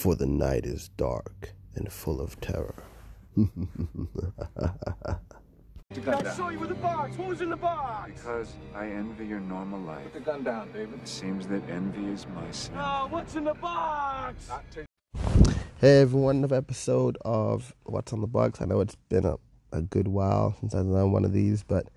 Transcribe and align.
for 0.00 0.14
the 0.14 0.24
night 0.24 0.64
is 0.64 0.88
dark 0.96 1.52
and 1.74 1.92
full 1.92 2.22
of 2.22 2.40
terror. 2.40 2.84
I 3.36 3.44
saw 6.32 6.48
you 6.48 6.58
with 6.58 6.70
the 6.70 6.74
box. 6.76 7.18
What 7.18 7.28
was 7.28 7.42
in 7.42 7.50
the 7.50 7.56
box? 7.56 8.12
Because 8.14 8.54
I 8.74 8.86
envy 8.86 9.26
your 9.26 9.40
normal 9.40 9.78
life. 9.80 10.04
Put 10.04 10.14
the 10.14 10.20
gun 10.20 10.42
down, 10.42 10.72
David. 10.72 11.00
It 11.02 11.06
seems 11.06 11.46
that 11.48 11.68
envy 11.68 12.06
is 12.06 12.26
my 12.28 12.50
sin. 12.50 12.76
Oh, 12.78 13.08
what's 13.10 13.36
in 13.36 13.44
the 13.44 13.52
box? 13.52 14.48
Hey 15.82 16.00
everyone, 16.00 16.36
another 16.36 16.56
episode 16.56 17.18
of 17.20 17.74
What's 17.82 18.14
on 18.14 18.22
the 18.22 18.26
Box. 18.26 18.62
I 18.62 18.64
know 18.64 18.80
it's 18.80 18.96
been 19.10 19.26
a, 19.26 19.36
a 19.70 19.82
good 19.82 20.08
while 20.08 20.56
since 20.60 20.74
I've 20.74 20.86
done 20.86 21.12
one 21.12 21.26
of 21.26 21.34
these, 21.34 21.62
but 21.62 21.88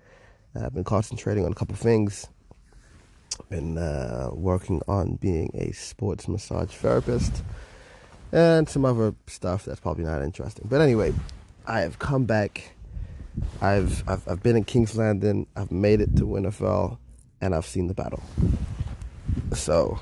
I've 0.54 0.74
been 0.74 0.84
concentrating 0.84 1.46
on 1.46 1.52
a 1.52 1.54
couple 1.54 1.74
things. 1.74 2.28
I've 3.40 3.48
been 3.48 3.78
uh, 3.78 4.28
working 4.34 4.82
on 4.88 5.14
being 5.14 5.50
a 5.54 5.72
sports 5.72 6.28
massage 6.28 6.74
therapist 6.74 7.42
and 8.34 8.68
some 8.68 8.84
other 8.84 9.14
stuff 9.28 9.64
that's 9.64 9.78
probably 9.78 10.04
not 10.04 10.20
interesting. 10.20 10.66
But 10.68 10.80
anyway, 10.80 11.14
I 11.66 11.80
have 11.80 12.00
come 12.00 12.24
back. 12.24 12.72
I've 13.62 14.06
I've, 14.08 14.28
I've 14.28 14.42
been 14.42 14.56
in 14.56 14.64
King's 14.64 14.96
Landing. 14.96 15.46
I've 15.56 15.70
made 15.70 16.00
it 16.00 16.16
to 16.16 16.24
Winterfell, 16.24 16.98
and 17.40 17.54
I've 17.54 17.64
seen 17.64 17.86
the 17.86 17.94
battle. 17.94 18.22
So 19.54 20.00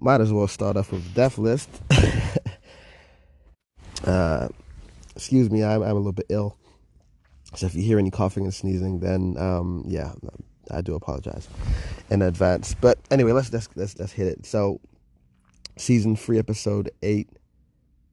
might 0.00 0.22
as 0.22 0.32
well 0.32 0.48
start 0.48 0.78
off 0.78 0.90
with 0.90 1.14
death 1.14 1.36
list. 1.36 1.68
uh, 4.04 4.48
excuse 5.14 5.50
me, 5.50 5.62
I'm, 5.62 5.82
I'm 5.82 5.90
a 5.90 5.94
little 5.94 6.12
bit 6.12 6.26
ill. 6.30 6.56
So 7.54 7.66
if 7.66 7.74
you 7.74 7.82
hear 7.82 7.98
any 7.98 8.10
coughing 8.10 8.44
and 8.44 8.54
sneezing, 8.54 9.00
then 9.00 9.36
um, 9.38 9.84
yeah, 9.86 10.12
I 10.70 10.80
do 10.80 10.94
apologize 10.94 11.48
in 12.08 12.22
advance. 12.22 12.74
But 12.74 12.98
anyway, 13.10 13.32
let's 13.32 13.52
let's 13.52 13.68
let's, 13.74 13.98
let's 13.98 14.12
hit 14.12 14.26
it. 14.26 14.46
So 14.46 14.80
season 15.76 16.16
three, 16.16 16.38
episode 16.38 16.90
eight. 17.02 17.28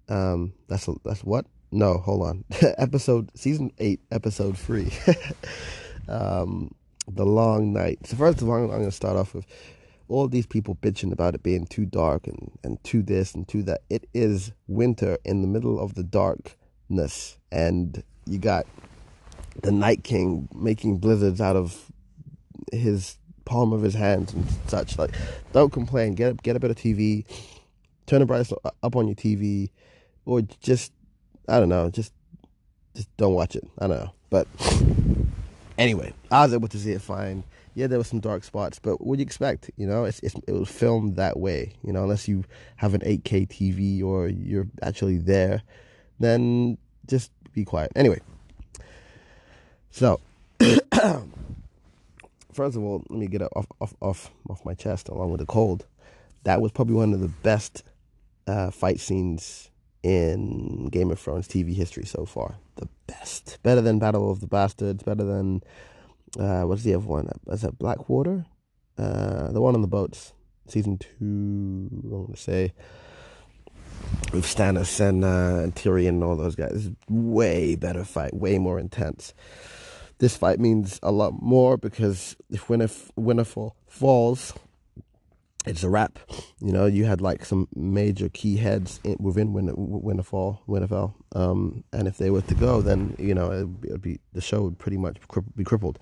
Um, 0.08 0.54
that's 0.68 0.90
that's 1.04 1.24
what? 1.24 1.46
No, 1.72 1.98
hold 1.98 2.24
on. 2.24 2.46
episode 2.78 3.32
season 3.36 3.72
eight, 3.78 4.02
episode 4.12 4.58
three. 4.58 4.92
um, 6.10 6.74
the 7.08 7.26
long 7.26 7.74
night. 7.74 8.00
So 8.06 8.18
first 8.18 8.42
of 8.42 8.50
all, 8.50 8.56
I'm, 8.56 8.72
I'm 8.72 8.84
to 8.84 8.92
start 8.92 9.18
off 9.18 9.34
with 9.34 9.46
all 10.08 10.28
these 10.28 10.48
people 10.48 10.76
bitching 10.76 11.12
about 11.12 11.36
it 11.36 11.44
being 11.44 11.68
too 11.68 11.86
dark 11.86 12.26
and, 12.26 12.52
and 12.64 12.84
too 12.84 13.04
this 13.04 13.36
and 13.36 13.48
too 13.48 13.62
that. 13.64 13.82
It 13.90 14.08
is 14.14 14.52
winter 14.68 15.18
in 15.24 15.42
the 15.42 15.48
middle 15.48 15.80
of 15.80 15.94
the 15.94 16.04
darkness, 16.04 17.38
and 17.52 18.04
you 18.26 18.40
got 18.40 18.66
the 19.62 19.72
Night 19.72 20.04
King 20.04 20.50
making 20.54 20.98
blizzards 20.98 21.40
out 21.40 21.56
of 21.56 21.92
his 22.72 23.19
palm 23.50 23.74
of 23.74 23.82
his 23.82 23.94
hands 23.94 24.34
and 24.34 24.46
such. 24.68 24.98
Like, 24.98 25.12
don't 25.52 25.72
complain. 25.72 26.16
Get 26.16 26.32
up, 26.32 26.44
get 26.44 26.56
a 26.56 26.60
bit 26.60 26.72
of 26.72 26.78
TV, 26.78 27.26
turn 28.06 28.20
the 28.20 28.26
brightness 28.26 28.54
up 28.84 28.96
on 28.96 29.08
your 29.08 29.16
TV, 29.16 29.70
or 30.26 30.42
just 30.42 30.94
I 31.48 31.60
don't 31.60 31.70
know, 31.70 31.90
just 31.90 32.14
just 32.96 33.16
don't 33.18 33.34
watch 33.34 33.56
it. 33.56 33.68
I 33.80 33.88
don't 33.88 34.00
know, 34.00 34.14
but 34.30 34.48
anyway, 35.78 36.14
I 36.32 36.44
was 36.44 36.54
able 36.54 36.68
to 36.70 36.78
see 36.78 36.92
it 36.92 37.02
fine 37.02 37.44
yeah, 37.80 37.88
there 37.88 37.98
were 37.98 38.04
some 38.04 38.20
dark 38.20 38.44
spots, 38.44 38.78
but 38.78 39.00
what 39.00 39.16
do 39.16 39.22
you 39.22 39.26
expect? 39.26 39.72
You 39.78 39.88
know, 39.88 40.04
it's, 40.04 40.20
it's, 40.20 40.36
it 40.48 40.52
was 40.52 40.70
filmed 40.70 41.16
that 41.16 41.40
way. 41.40 41.74
You 41.82 41.94
know, 41.94 42.04
unless 42.04 42.28
you 42.28 42.44
have 42.76 42.94
an 42.94 43.00
8K 43.00 43.48
TV 43.48 44.04
or 44.04 44.28
you're 44.28 44.68
actually 44.82 45.18
there, 45.18 45.62
then 46.20 46.78
just 47.08 47.32
be 47.54 47.64
quiet. 47.64 47.94
Anyway, 47.96 48.20
so 49.92 50.20
first 52.60 52.76
of 52.76 52.84
all, 52.84 53.02
let 53.10 53.20
me 53.20 53.28
get 53.28 53.42
off 53.42 53.68
off 53.80 53.94
off 54.02 54.32
off 54.50 54.66
my 54.66 54.74
chest 54.74 55.08
along 55.08 55.32
with 55.32 55.40
the 55.40 55.46
cold. 55.46 55.88
That 56.44 56.60
was 56.60 56.74
probably 56.74 56.96
one 56.96 57.14
of 57.14 57.22
the 57.22 57.30
best 57.30 57.84
uh, 58.48 58.70
fight 58.70 59.00
scenes 59.00 59.72
in 60.04 60.88
Game 60.88 61.10
of 61.10 61.20
Thrones 61.20 61.48
TV 61.48 61.74
history 61.74 62.06
so 62.06 62.26
far. 62.26 62.58
The 62.76 62.90
best, 63.08 63.60
better 63.64 63.80
than 63.80 63.98
Battle 63.98 64.30
of 64.30 64.42
the 64.42 64.48
Bastards, 64.48 65.04
better 65.04 65.24
than 65.24 65.62
uh, 66.38 66.64
what's 66.64 66.84
the 66.84 66.96
other 66.96 67.06
one? 67.06 67.30
Is 67.48 67.62
that 67.62 67.80
Blackwater? 67.80 68.46
Uh, 68.98 69.54
the 69.54 69.62
one 69.62 69.76
on 69.76 69.82
the 69.82 69.88
boats, 69.88 70.34
season 70.68 70.98
two. 70.98 71.08
I'm 71.22 72.10
gonna 72.10 72.36
say 72.36 72.74
with 74.34 74.44
Stannis 74.44 75.00
and, 75.00 75.24
uh, 75.24 75.64
and 75.64 75.76
Tyrion 75.76 76.10
and 76.10 76.24
all 76.26 76.36
those 76.36 76.56
guys. 76.56 76.90
Way 77.08 77.76
better 77.76 78.04
fight, 78.04 78.34
way 78.34 78.58
more 78.58 78.80
intense. 78.80 79.34
This 80.20 80.36
fight 80.36 80.60
means 80.60 81.00
a 81.02 81.12
lot 81.12 81.42
more 81.42 81.78
because 81.78 82.36
if 82.50 82.68
Winterf- 82.68 83.10
Winterfell 83.18 83.72
falls, 83.88 84.54
it's 85.66 85.84
a 85.84 85.90
wrap. 85.90 86.20
You 86.60 86.72
know, 86.72 86.86
you 86.86 87.06
had 87.06 87.22
like 87.22 87.46
some 87.46 87.68
major 87.74 88.30
key 88.30 88.58
heads 88.58 89.00
in, 89.04 89.18
within 89.20 89.54
Winterfell, 89.54 91.14
um, 91.36 91.84
and 91.94 92.08
if 92.08 92.18
they 92.18 92.30
were 92.30 92.42
to 92.42 92.56
go, 92.56 92.82
then 92.82 93.16
you 93.18 93.34
know 93.34 93.52
it 93.52 93.92
would 93.92 94.02
be 94.02 94.20
the 94.34 94.42
show 94.42 94.64
would 94.64 94.78
pretty 94.78 94.98
much 94.98 95.18
be 95.56 95.64
crippled. 95.64 96.00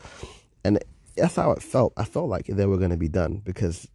And 0.64 0.80
that's 1.16 1.36
how 1.36 1.52
it 1.52 1.62
felt. 1.62 1.94
I 1.98 2.04
felt 2.04 2.30
like 2.30 2.48
they 2.48 2.66
were 2.66 2.78
going 2.78 2.92
to 2.92 2.98
be 2.98 3.10
done 3.10 3.42
because 3.44 3.88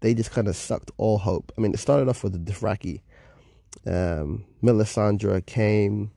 they 0.00 0.14
just 0.14 0.30
kind 0.30 0.48
of 0.48 0.56
sucked 0.56 0.90
all 0.96 1.18
hope. 1.18 1.52
I 1.56 1.60
mean, 1.60 1.72
it 1.72 1.78
started 1.78 2.08
off 2.08 2.22
with 2.22 2.32
the 2.32 2.52
Dothraki. 2.52 3.00
Um, 3.86 4.44
Melisandre 4.62 5.44
came, 5.44 6.10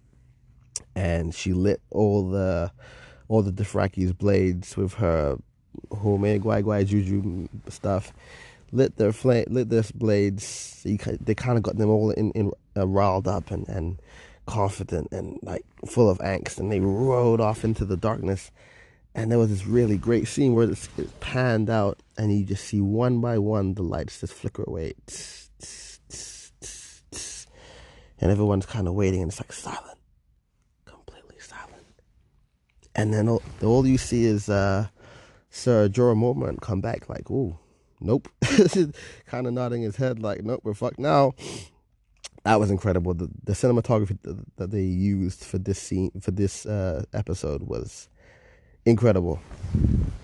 and 0.96 1.34
she 1.34 1.54
lit 1.54 1.82
all 1.90 2.30
the 2.30 2.72
all 3.30 3.42
the 3.42 3.52
Dothraki's 3.52 4.12
blades 4.12 4.76
with 4.76 4.96
her 4.96 5.38
Home 5.92 6.24
Guai 6.24 6.64
Guai 6.64 6.86
Juju 6.86 7.48
stuff. 7.70 8.12
Lit 8.72 8.98
their 8.98 9.14
flame, 9.14 9.46
lit 9.50 9.70
their 9.70 9.84
blades. 9.96 10.84
They 10.84 10.98
kind 11.36 11.58
of 11.58 11.64
got 11.64 11.78
them 11.78 11.90
all 11.90 12.12
in, 12.12 12.32
in 12.32 12.52
uh, 12.76 12.88
riled 12.88 13.28
up 13.28 13.50
and, 13.50 13.68
and 13.68 14.00
confident 14.46 15.08
and 15.12 15.40
like 15.42 15.66
full 15.86 16.10
of 16.10 16.18
angst, 16.20 16.60
and 16.60 16.72
they 16.72 16.80
rode 16.80 17.40
off 17.40 17.64
into 17.64 17.86
the 17.86 17.98
darkness. 17.98 18.52
And 19.16 19.32
there 19.32 19.40
was 19.40 19.50
this 19.50 19.66
really 19.66 19.98
great 19.98 20.28
scene 20.28 20.54
where 20.54 20.70
it's, 20.70 20.88
it's 20.98 21.12
panned 21.20 21.70
out, 21.70 22.00
and 22.18 22.32
you 22.32 22.46
just 22.46 22.66
see 22.66 22.80
one 22.80 23.22
by 23.22 23.40
one 23.40 23.74
the 23.74 23.82
lights 23.82 24.20
just 24.22 24.34
flicker 24.34 24.64
away, 24.64 24.94
and 28.20 28.32
everyone's 28.32 28.68
kind 28.68 28.88
of 28.88 28.94
waiting, 28.94 29.22
and 29.24 29.32
it's 29.32 29.40
like 29.40 29.52
silent, 29.52 29.98
completely 30.86 31.40
silent. 31.40 31.88
And 33.00 33.14
then 33.14 33.30
all, 33.30 33.42
all 33.64 33.88
you 33.88 33.98
see 33.98 34.26
is 34.26 34.50
uh, 34.50 34.88
Sir 35.50 35.88
Jorah 35.88 36.18
Mormont 36.18 36.60
come 36.60 36.82
back, 36.82 37.08
like, 37.08 37.32
ooh 37.32 37.58
nope. 38.02 38.28
kind 39.26 39.48
of 39.48 39.54
nodding 39.54 39.84
his 39.84 39.96
head 39.96 40.20
like, 40.20 40.44
nope, 40.44 40.60
we're 40.66 40.74
fucked 40.74 41.00
now. 41.00 41.34
That 42.44 42.60
was 42.60 42.70
incredible. 42.70 43.14
The, 43.14 43.30
the 43.46 43.54
cinematography 43.54 44.18
that 44.58 44.72
they 44.72 44.82
used 44.82 45.46
for 45.46 45.58
this 45.58 45.80
scene, 45.80 46.12
for 46.20 46.32
this 46.32 46.66
uh, 46.66 47.06
episode 47.14 47.64
was 47.64 48.10
incredible. 48.86 49.40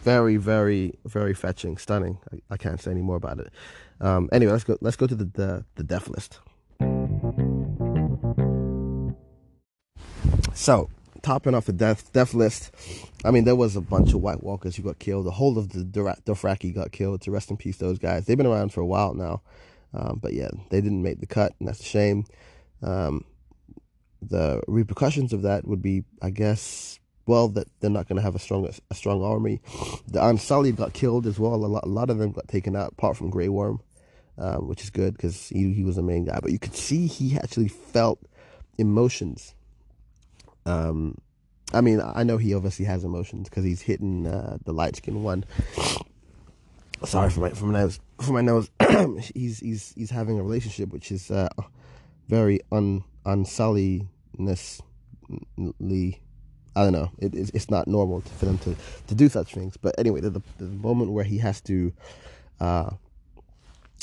Very, 0.04 0.36
very, 0.36 0.96
very 1.06 1.34
fetching, 1.34 1.78
stunning. 1.78 2.18
I, 2.34 2.56
I 2.56 2.58
can't 2.58 2.82
say 2.82 2.92
any 2.92 3.02
more 3.02 3.16
about 3.16 3.40
it. 3.40 3.54
Um, 4.02 4.28
anyway, 4.34 4.52
let's 4.52 4.66
go. 4.66 4.78
Let's 4.82 4.98
go 4.98 5.08
to 5.08 5.16
the 5.16 5.26
the, 5.26 5.66
the 5.76 5.84
death 5.84 6.10
list. 6.10 6.40
So, 10.54 10.90
topping 11.26 11.56
off 11.56 11.66
the 11.66 11.74
death 11.74 12.14
death 12.14 12.34
list, 12.36 12.72
I 13.26 13.32
mean, 13.32 13.46
there 13.46 13.56
was 13.56 13.76
a 13.76 13.82
bunch 13.82 14.14
of 14.14 14.22
White 14.22 14.44
Walkers 14.44 14.76
who 14.76 14.84
got 14.84 15.00
killed. 15.00 15.26
The 15.26 15.32
whole 15.32 15.58
of 15.58 15.70
the 15.70 15.84
Dothraki 15.84 16.74
got 16.74 16.92
killed. 16.92 17.22
To 17.22 17.32
rest 17.32 17.50
in 17.50 17.58
peace, 17.58 17.78
those 17.78 17.98
guys. 17.98 18.26
They've 18.26 18.38
been 18.38 18.46
around 18.46 18.72
for 18.72 18.82
a 18.82 18.86
while 18.86 19.16
now, 19.16 19.42
um, 19.94 20.20
but 20.22 20.34
yeah, 20.34 20.50
they 20.70 20.82
didn't 20.82 21.02
make 21.02 21.20
the 21.20 21.26
cut, 21.26 21.54
and 21.60 21.68
that's 21.68 21.80
a 21.80 21.84
shame. 21.84 22.26
Um, 22.84 23.26
the 24.22 24.62
repercussions 24.68 25.34
of 25.34 25.42
that 25.42 25.68
would 25.68 25.82
be, 25.82 26.04
I 26.22 26.30
guess, 26.30 27.00
well, 27.26 27.48
that 27.50 27.68
they're 27.80 27.90
not 27.90 28.08
going 28.08 28.18
to 28.18 28.22
have 28.22 28.36
a 28.36 28.40
strong 28.40 28.70
a 28.92 28.96
strong 28.96 29.24
army. 29.24 29.62
The 30.08 30.26
Unsullied 30.26 30.76
got 30.76 30.94
killed 30.94 31.26
as 31.26 31.40
well. 31.40 31.56
A 31.56 31.66
lot, 31.66 31.86
a 31.86 31.90
lot 31.90 32.12
of 32.12 32.20
them 32.20 32.34
got 32.34 32.48
taken 32.48 32.76
out, 32.76 32.92
apart 32.92 33.18
from 33.18 33.32
Grey 33.32 33.50
Worm, 33.50 33.82
um, 34.38 34.68
which 34.68 34.84
is 34.84 34.92
good 34.92 35.18
because 35.18 35.50
he 35.50 35.74
he 35.74 35.84
was 35.84 35.96
the 35.96 36.04
main 36.04 36.26
guy. 36.26 36.40
But 36.40 36.52
you 36.52 36.60
could 36.60 36.76
see 36.76 37.08
he 37.08 37.36
actually 37.36 37.70
felt 37.70 38.20
emotions 38.78 39.56
um, 40.66 41.18
I 41.74 41.82
mean, 41.82 42.02
I 42.02 42.24
know 42.24 42.38
he 42.38 42.54
obviously 42.54 42.86
has 42.86 43.04
emotions 43.04 43.50
because 43.50 43.64
he's 43.64 43.82
hitting 43.82 44.28
uh, 44.28 44.58
the 44.66 44.72
light 44.74 44.96
skin 44.96 45.24
one. 45.24 45.46
Sorry 47.04 47.30
for 47.30 47.42
my 47.42 47.50
for 47.50 47.66
my 47.66 47.80
nose. 47.80 48.00
For 48.22 48.32
my 48.32 48.42
nose, 48.42 48.70
he's 49.34 49.60
he's 49.60 49.94
he's 49.96 50.10
having 50.10 50.40
a 50.40 50.44
relationship 50.44 50.92
which 50.92 51.12
is 51.12 51.30
uh, 51.30 51.50
very 52.28 52.62
un. 52.72 53.04
I 56.76 56.84
don't 56.84 56.94
know. 56.94 57.12
It, 57.20 57.34
it's, 57.34 57.50
it's 57.52 57.70
not 57.70 57.88
normal 57.88 58.22
for 58.22 58.46
them 58.46 58.58
to, 58.60 58.76
to 59.08 59.16
do 59.16 59.30
such 59.30 59.54
things. 59.54 59.78
But 59.78 59.96
anyway, 59.98 60.20
the, 60.20 60.30
the, 60.30 60.42
the 60.58 60.66
moment 60.66 61.12
where 61.12 61.24
he 61.24 61.38
has 61.38 61.62
to 61.62 61.94
uh, 62.60 62.92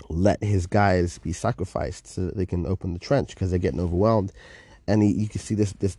let 0.08 0.42
his 0.42 0.66
guys 0.66 1.18
be 1.18 1.32
sacrificed 1.32 2.06
so 2.06 2.26
that 2.26 2.36
they 2.36 2.46
can 2.46 2.66
open 2.66 2.94
the 2.94 2.98
trench 2.98 3.34
because 3.34 3.50
they're 3.50 3.58
getting 3.58 3.80
overwhelmed, 3.80 4.32
and 4.86 5.02
he, 5.02 5.12
you 5.12 5.28
can 5.28 5.40
see 5.40 5.54
this 5.54 5.72
this 5.74 5.96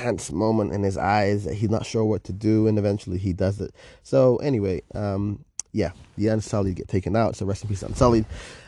tense 0.00 0.32
moment 0.32 0.72
in 0.72 0.82
his 0.82 0.96
eyes 0.96 1.44
that 1.44 1.54
he's 1.54 1.70
not 1.70 1.84
sure 1.84 2.04
what 2.04 2.24
to 2.24 2.32
do 2.32 2.66
and 2.66 2.78
eventually 2.78 3.18
he 3.18 3.32
does 3.32 3.60
it 3.60 3.74
so 4.02 4.36
anyway 4.36 4.80
um, 4.94 5.44
yeah, 5.72 5.92
the 6.16 6.28
Unsullied 6.28 6.76
get 6.76 6.88
taken 6.88 7.14
out. 7.14 7.36
So 7.36 7.46
rest 7.46 7.62
in 7.62 7.68
peace, 7.68 7.82
Unsullied. 7.82 8.24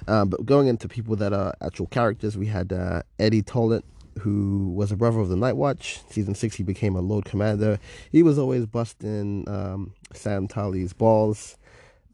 Um, 0.06 0.28
but 0.28 0.44
going 0.46 0.68
into 0.68 0.88
people 0.88 1.16
that 1.16 1.32
are 1.32 1.54
actual 1.60 1.86
characters, 1.86 2.36
we 2.36 2.46
had 2.46 2.72
uh, 2.72 3.02
Eddie 3.18 3.42
Tollett, 3.42 3.82
who 4.20 4.72
was 4.76 4.92
a 4.92 4.96
brother 4.96 5.18
of 5.18 5.28
the 5.28 5.36
Night 5.36 5.56
Watch. 5.56 6.00
Season 6.10 6.34
six, 6.34 6.54
he 6.56 6.62
became 6.62 6.96
a 6.96 7.00
Lord 7.00 7.24
Commander. 7.24 7.78
He 8.10 8.22
was 8.22 8.38
always 8.38 8.66
busting 8.66 9.48
um, 9.48 9.94
Sam 10.12 10.46
Tarly's 10.46 10.92
balls. 10.92 11.56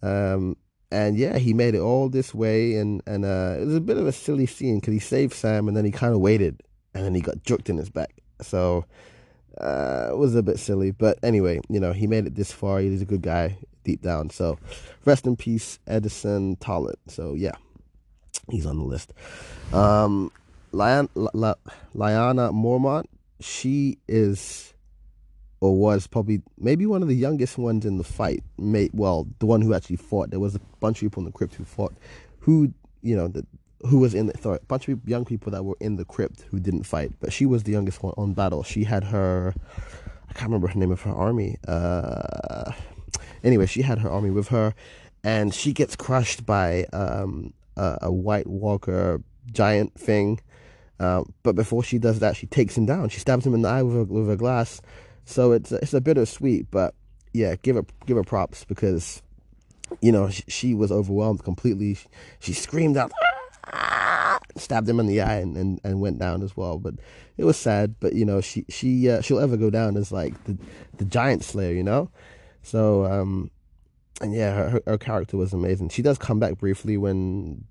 Um, 0.02 0.56
and 0.90 1.18
yeah, 1.18 1.38
he 1.38 1.52
made 1.52 1.74
it 1.74 1.80
all 1.80 2.08
this 2.08 2.34
way, 2.34 2.76
and 2.76 3.02
and 3.06 3.24
uh, 3.26 3.56
it 3.60 3.66
was 3.66 3.76
a 3.76 3.80
bit 3.80 3.98
of 3.98 4.06
a 4.06 4.12
silly 4.12 4.46
scene 4.46 4.80
because 4.80 4.94
he 4.94 5.00
saved 5.00 5.34
Sam, 5.34 5.68
and 5.68 5.76
then 5.76 5.84
he 5.84 5.90
kind 5.90 6.14
of 6.14 6.20
waited, 6.20 6.62
and 6.94 7.04
then 7.04 7.14
he 7.14 7.20
got 7.20 7.42
jerked 7.42 7.68
in 7.68 7.76
his 7.76 7.90
back. 7.90 8.14
So 8.40 8.84
uh, 9.60 10.08
it 10.10 10.16
was 10.16 10.34
a 10.34 10.42
bit 10.42 10.58
silly, 10.58 10.90
but 10.90 11.18
anyway, 11.22 11.60
you 11.68 11.80
know, 11.80 11.92
he 11.92 12.06
made 12.06 12.26
it 12.26 12.34
this 12.34 12.52
far. 12.52 12.80
He's 12.80 13.02
a 13.02 13.06
good 13.06 13.22
guy 13.22 13.58
deep 13.84 14.02
down. 14.02 14.30
So 14.30 14.58
rest 15.04 15.26
in 15.26 15.36
peace, 15.36 15.78
Eddison 15.86 16.56
Tollett. 16.56 16.98
So 17.08 17.34
yeah, 17.34 17.56
he's 18.50 18.66
on 18.66 18.78
the 18.78 18.84
list. 18.84 19.12
Um, 19.72 20.30
Lyanna 20.72 21.08
Mormont, 21.94 23.04
she 23.40 23.98
is 24.06 24.74
or 25.60 25.76
was 25.76 26.06
probably 26.06 26.40
maybe 26.56 26.86
one 26.86 27.02
of 27.02 27.08
the 27.08 27.16
youngest 27.16 27.58
ones 27.58 27.84
in 27.84 27.98
the 27.98 28.04
fight. 28.04 28.44
May, 28.58 28.90
well, 28.92 29.26
the 29.40 29.46
one 29.46 29.60
who 29.60 29.74
actually 29.74 29.96
fought. 29.96 30.30
There 30.30 30.38
was 30.38 30.54
a 30.54 30.60
bunch 30.80 30.98
of 30.98 31.06
people 31.06 31.20
in 31.22 31.26
the 31.26 31.32
crypt 31.32 31.54
who 31.54 31.64
fought, 31.64 31.94
who 32.38 32.72
you 33.02 33.16
know, 33.16 33.28
the, 33.28 33.44
who 33.82 33.98
was 33.98 34.14
in 34.14 34.26
the 34.26 34.38
sorry, 34.38 34.58
a 34.62 34.66
bunch 34.66 34.88
of 34.88 35.06
young 35.08 35.24
people 35.24 35.52
that 35.52 35.64
were 35.64 35.76
in 35.80 35.96
the 35.96 36.04
crypt 36.04 36.44
who 36.50 36.58
didn't 36.58 36.84
fight, 36.84 37.12
but 37.20 37.32
she 37.32 37.46
was 37.46 37.62
the 37.62 37.72
youngest 37.72 38.02
one 38.02 38.14
on 38.16 38.32
battle. 38.34 38.62
She 38.62 38.84
had 38.84 39.04
her, 39.04 39.54
I 40.28 40.32
can't 40.32 40.46
remember 40.46 40.68
her 40.68 40.78
name 40.78 40.92
of 40.92 41.02
her 41.02 41.12
army. 41.12 41.56
Uh, 41.66 42.72
anyway, 43.44 43.66
she 43.66 43.82
had 43.82 43.98
her 44.00 44.10
army 44.10 44.30
with 44.30 44.48
her, 44.48 44.74
and 45.22 45.54
she 45.54 45.72
gets 45.72 45.96
crushed 45.96 46.44
by 46.44 46.84
um, 46.92 47.52
a, 47.76 47.98
a 48.02 48.12
White 48.12 48.46
Walker 48.46 49.22
giant 49.50 49.94
thing. 49.94 50.40
Uh, 51.00 51.22
but 51.44 51.54
before 51.54 51.84
she 51.84 51.98
does 51.98 52.18
that, 52.18 52.34
she 52.34 52.46
takes 52.46 52.76
him 52.76 52.84
down. 52.84 53.08
She 53.08 53.20
stabs 53.20 53.46
him 53.46 53.54
in 53.54 53.62
the 53.62 53.68
eye 53.68 53.82
with 53.82 53.96
a, 53.96 54.04
with 54.04 54.30
a 54.30 54.36
glass 54.36 54.80
so 55.28 55.52
it's 55.52 55.72
it's 55.72 55.92
a 55.92 56.00
bittersweet, 56.00 56.70
but 56.70 56.94
yeah, 57.34 57.54
give 57.60 57.76
her 57.76 57.84
give 58.06 58.16
her 58.16 58.24
props 58.24 58.64
because 58.64 59.22
you 60.00 60.10
know 60.10 60.30
she, 60.30 60.72
was 60.72 60.90
overwhelmed 60.90 61.44
completely. 61.44 61.94
She, 61.94 62.06
she 62.40 62.52
screamed 62.54 62.96
out, 62.96 63.12
ah! 63.14 63.27
Stabbed 64.56 64.88
him 64.88 65.00
in 65.00 65.06
the 65.06 65.20
eye, 65.20 65.36
and, 65.36 65.56
and, 65.56 65.80
and 65.84 66.00
went 66.00 66.18
down 66.18 66.42
as 66.42 66.56
well. 66.56 66.78
But 66.78 66.94
it 67.36 67.44
was 67.44 67.56
sad. 67.56 67.96
But 68.00 68.14
you 68.14 68.24
know 68.24 68.40
she 68.40 68.64
she 68.68 69.10
uh, 69.10 69.20
she'll 69.20 69.40
ever 69.40 69.56
go 69.56 69.70
down 69.70 69.96
as 69.96 70.12
like 70.12 70.44
the 70.44 70.56
the 70.96 71.04
giant 71.04 71.44
slayer, 71.44 71.72
you 71.72 71.82
know. 71.82 72.10
So 72.62 73.04
um, 73.04 73.50
and 74.20 74.34
yeah, 74.34 74.52
her 74.70 74.82
her 74.86 74.98
character 74.98 75.36
was 75.36 75.52
amazing. 75.52 75.90
She 75.90 76.02
does 76.02 76.18
come 76.18 76.38
back 76.38 76.58
briefly 76.58 76.96
when 76.96 77.64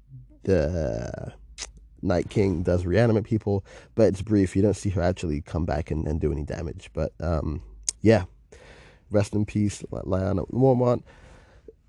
the 0.43 1.33
Night 2.01 2.29
King 2.29 2.63
does 2.63 2.85
reanimate 2.85 3.25
people, 3.25 3.65
but 3.95 4.07
it's 4.07 4.21
brief. 4.21 4.55
You 4.55 4.61
don't 4.61 4.75
see 4.75 4.89
her 4.89 5.01
actually 5.01 5.41
come 5.41 5.65
back 5.65 5.91
and, 5.91 6.07
and 6.07 6.21
do 6.21 6.31
any 6.31 6.43
damage. 6.43 6.89
But 6.93 7.13
um, 7.19 7.61
yeah, 8.01 8.25
rest 9.09 9.33
in 9.33 9.45
peace, 9.45 9.83
Lyanna 9.91 10.49
Mormont. 10.51 11.03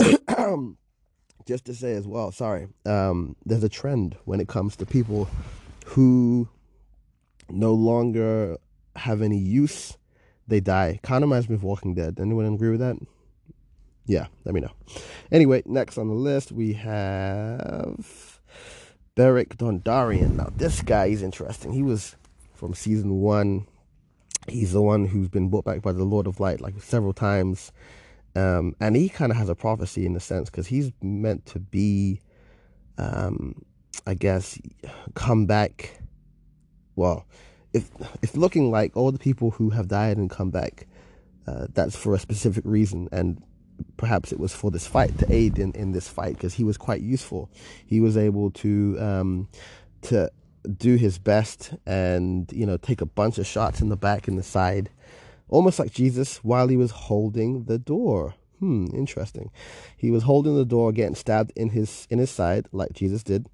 Just 1.46 1.64
to 1.66 1.74
say 1.74 1.92
as 1.92 2.06
well, 2.06 2.30
sorry, 2.30 2.68
um, 2.84 3.34
there's 3.46 3.64
a 3.64 3.68
trend 3.68 4.16
when 4.24 4.40
it 4.40 4.48
comes 4.48 4.76
to 4.76 4.86
people 4.86 5.28
who 5.86 6.48
no 7.48 7.72
longer 7.72 8.58
have 8.96 9.22
any 9.22 9.38
use. 9.38 9.96
They 10.46 10.60
die. 10.60 11.00
Kind 11.02 11.24
of 11.24 11.30
reminds 11.30 11.48
me 11.48 11.54
of 11.54 11.62
Walking 11.62 11.94
Dead. 11.94 12.18
Anyone 12.20 12.46
agree 12.46 12.70
with 12.70 12.80
that? 12.80 12.96
Yeah, 14.06 14.26
let 14.44 14.54
me 14.54 14.62
know. 14.62 14.72
Anyway, 15.30 15.62
next 15.66 15.98
on 15.98 16.08
the 16.08 16.14
list 16.14 16.50
we 16.50 16.72
have 16.72 18.40
Beric 19.14 19.56
Dondarrion. 19.56 20.36
Now, 20.36 20.50
this 20.56 20.80
guy 20.80 21.06
is 21.06 21.22
interesting. 21.22 21.72
He 21.72 21.82
was 21.82 22.16
from 22.54 22.72
season 22.74 23.20
one. 23.20 23.66
He's 24.48 24.72
the 24.72 24.80
one 24.80 25.06
who's 25.06 25.28
been 25.28 25.50
brought 25.50 25.66
back 25.66 25.82
by 25.82 25.92
the 25.92 26.04
Lord 26.04 26.26
of 26.26 26.40
Light 26.40 26.60
like 26.60 26.80
several 26.80 27.12
times. 27.12 27.70
Um, 28.38 28.76
and 28.80 28.94
he 28.94 29.08
kind 29.08 29.32
of 29.32 29.38
has 29.38 29.48
a 29.48 29.54
prophecy 29.54 30.06
in 30.06 30.14
a 30.14 30.20
sense 30.20 30.48
because 30.48 30.68
he's 30.68 30.92
meant 31.02 31.44
to 31.46 31.58
be, 31.58 32.20
um, 32.96 33.64
I 34.06 34.14
guess, 34.14 34.58
come 35.14 35.46
back. 35.46 36.00
Well, 36.94 37.26
if 37.72 37.90
if 38.22 38.36
looking 38.36 38.70
like 38.70 38.96
all 38.96 39.10
the 39.10 39.18
people 39.18 39.50
who 39.50 39.70
have 39.70 39.88
died 39.88 40.18
and 40.18 40.30
come 40.30 40.50
back, 40.50 40.86
uh, 41.48 41.66
that's 41.72 41.96
for 41.96 42.14
a 42.14 42.18
specific 42.18 42.64
reason. 42.64 43.08
And 43.10 43.42
perhaps 43.96 44.30
it 44.30 44.38
was 44.38 44.54
for 44.54 44.70
this 44.70 44.86
fight 44.86 45.18
to 45.18 45.32
aid 45.32 45.58
in, 45.58 45.72
in 45.72 45.92
this 45.92 46.08
fight 46.08 46.34
because 46.34 46.54
he 46.54 46.62
was 46.62 46.76
quite 46.76 47.00
useful. 47.00 47.50
He 47.86 48.00
was 48.00 48.16
able 48.16 48.52
to 48.52 48.96
um, 49.00 49.48
to 50.02 50.30
do 50.76 50.96
his 50.96 51.18
best 51.18 51.72
and 51.86 52.52
you 52.52 52.66
know 52.66 52.76
take 52.76 53.00
a 53.00 53.06
bunch 53.06 53.38
of 53.38 53.46
shots 53.46 53.80
in 53.80 53.88
the 53.88 53.96
back 53.96 54.28
and 54.28 54.38
the 54.38 54.44
side, 54.44 54.90
almost 55.48 55.78
like 55.78 55.92
Jesus 55.92 56.38
while 56.38 56.68
he 56.68 56.76
was 56.76 56.90
holding 56.90 57.64
the 57.64 57.78
door. 57.78 58.34
Hmm, 58.58 58.86
interesting. 58.92 59.50
He 59.96 60.10
was 60.10 60.24
holding 60.24 60.56
the 60.56 60.64
door, 60.64 60.92
getting 60.92 61.14
stabbed 61.14 61.52
in 61.54 61.70
his 61.70 62.06
in 62.10 62.18
his 62.18 62.30
side 62.30 62.66
like 62.72 62.92
Jesus 62.92 63.22
did, 63.22 63.46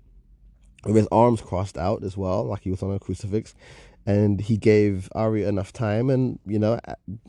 with 0.84 0.96
his 0.96 1.08
arms 1.12 1.40
crossed 1.40 1.76
out 1.76 2.02
as 2.02 2.16
well, 2.16 2.44
like 2.44 2.62
he 2.62 2.70
was 2.70 2.82
on 2.82 2.92
a 2.92 2.98
crucifix. 2.98 3.54
And 4.06 4.38
he 4.38 4.58
gave 4.58 5.08
Arya 5.14 5.48
enough 5.48 5.72
time, 5.72 6.10
and 6.10 6.38
you 6.46 6.58
know 6.58 6.78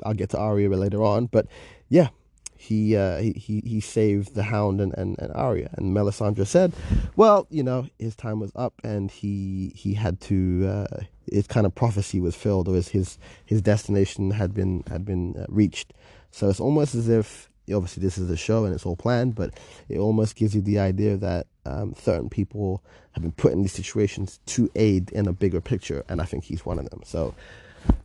I'll 0.03 0.13
get 0.13 0.29
to 0.31 0.37
Arya 0.37 0.69
later 0.69 1.03
on, 1.03 1.27
but 1.27 1.47
yeah, 1.87 2.09
he 2.57 2.95
uh, 2.95 3.17
he 3.17 3.61
he 3.65 3.79
saved 3.79 4.33
the 4.33 4.43
Hound 4.43 4.81
and, 4.81 4.93
and, 4.97 5.17
and 5.19 5.31
Arya. 5.33 5.69
And 5.73 5.95
Melisandre 5.95 6.47
said, 6.47 6.73
"Well, 7.15 7.47
you 7.49 7.63
know, 7.63 7.87
his 7.99 8.15
time 8.15 8.39
was 8.39 8.51
up, 8.55 8.73
and 8.83 9.11
he 9.11 9.71
he 9.75 9.93
had 9.93 10.19
to. 10.21 10.67
Uh, 10.67 11.03
his 11.31 11.47
kind 11.47 11.65
of 11.65 11.73
prophecy 11.73 12.19
was 12.19 12.35
filled, 12.35 12.67
or 12.67 12.75
his 12.75 13.17
his, 13.45 13.61
destination 13.61 14.31
had 14.31 14.53
been 14.53 14.83
had 14.87 15.05
been 15.05 15.35
uh, 15.37 15.45
reached. 15.49 15.93
So 16.31 16.49
it's 16.49 16.59
almost 16.59 16.95
as 16.95 17.09
if 17.09 17.49
obviously 17.73 18.03
this 18.03 18.17
is 18.17 18.29
a 18.29 18.37
show 18.37 18.65
and 18.65 18.73
it's 18.75 18.85
all 18.85 18.95
planned, 18.95 19.33
but 19.33 19.51
it 19.89 19.97
almost 19.97 20.35
gives 20.35 20.53
you 20.53 20.61
the 20.61 20.77
idea 20.77 21.17
that 21.17 21.47
um, 21.65 21.95
certain 21.97 22.29
people 22.29 22.83
have 23.13 23.23
been 23.23 23.31
put 23.31 23.53
in 23.53 23.63
these 23.63 23.71
situations 23.71 24.39
to 24.45 24.69
aid 24.75 25.11
in 25.11 25.27
a 25.27 25.33
bigger 25.33 25.61
picture, 25.61 26.03
and 26.07 26.21
I 26.21 26.25
think 26.25 26.43
he's 26.43 26.65
one 26.65 26.77
of 26.77 26.89
them. 26.89 27.01
So 27.03 27.33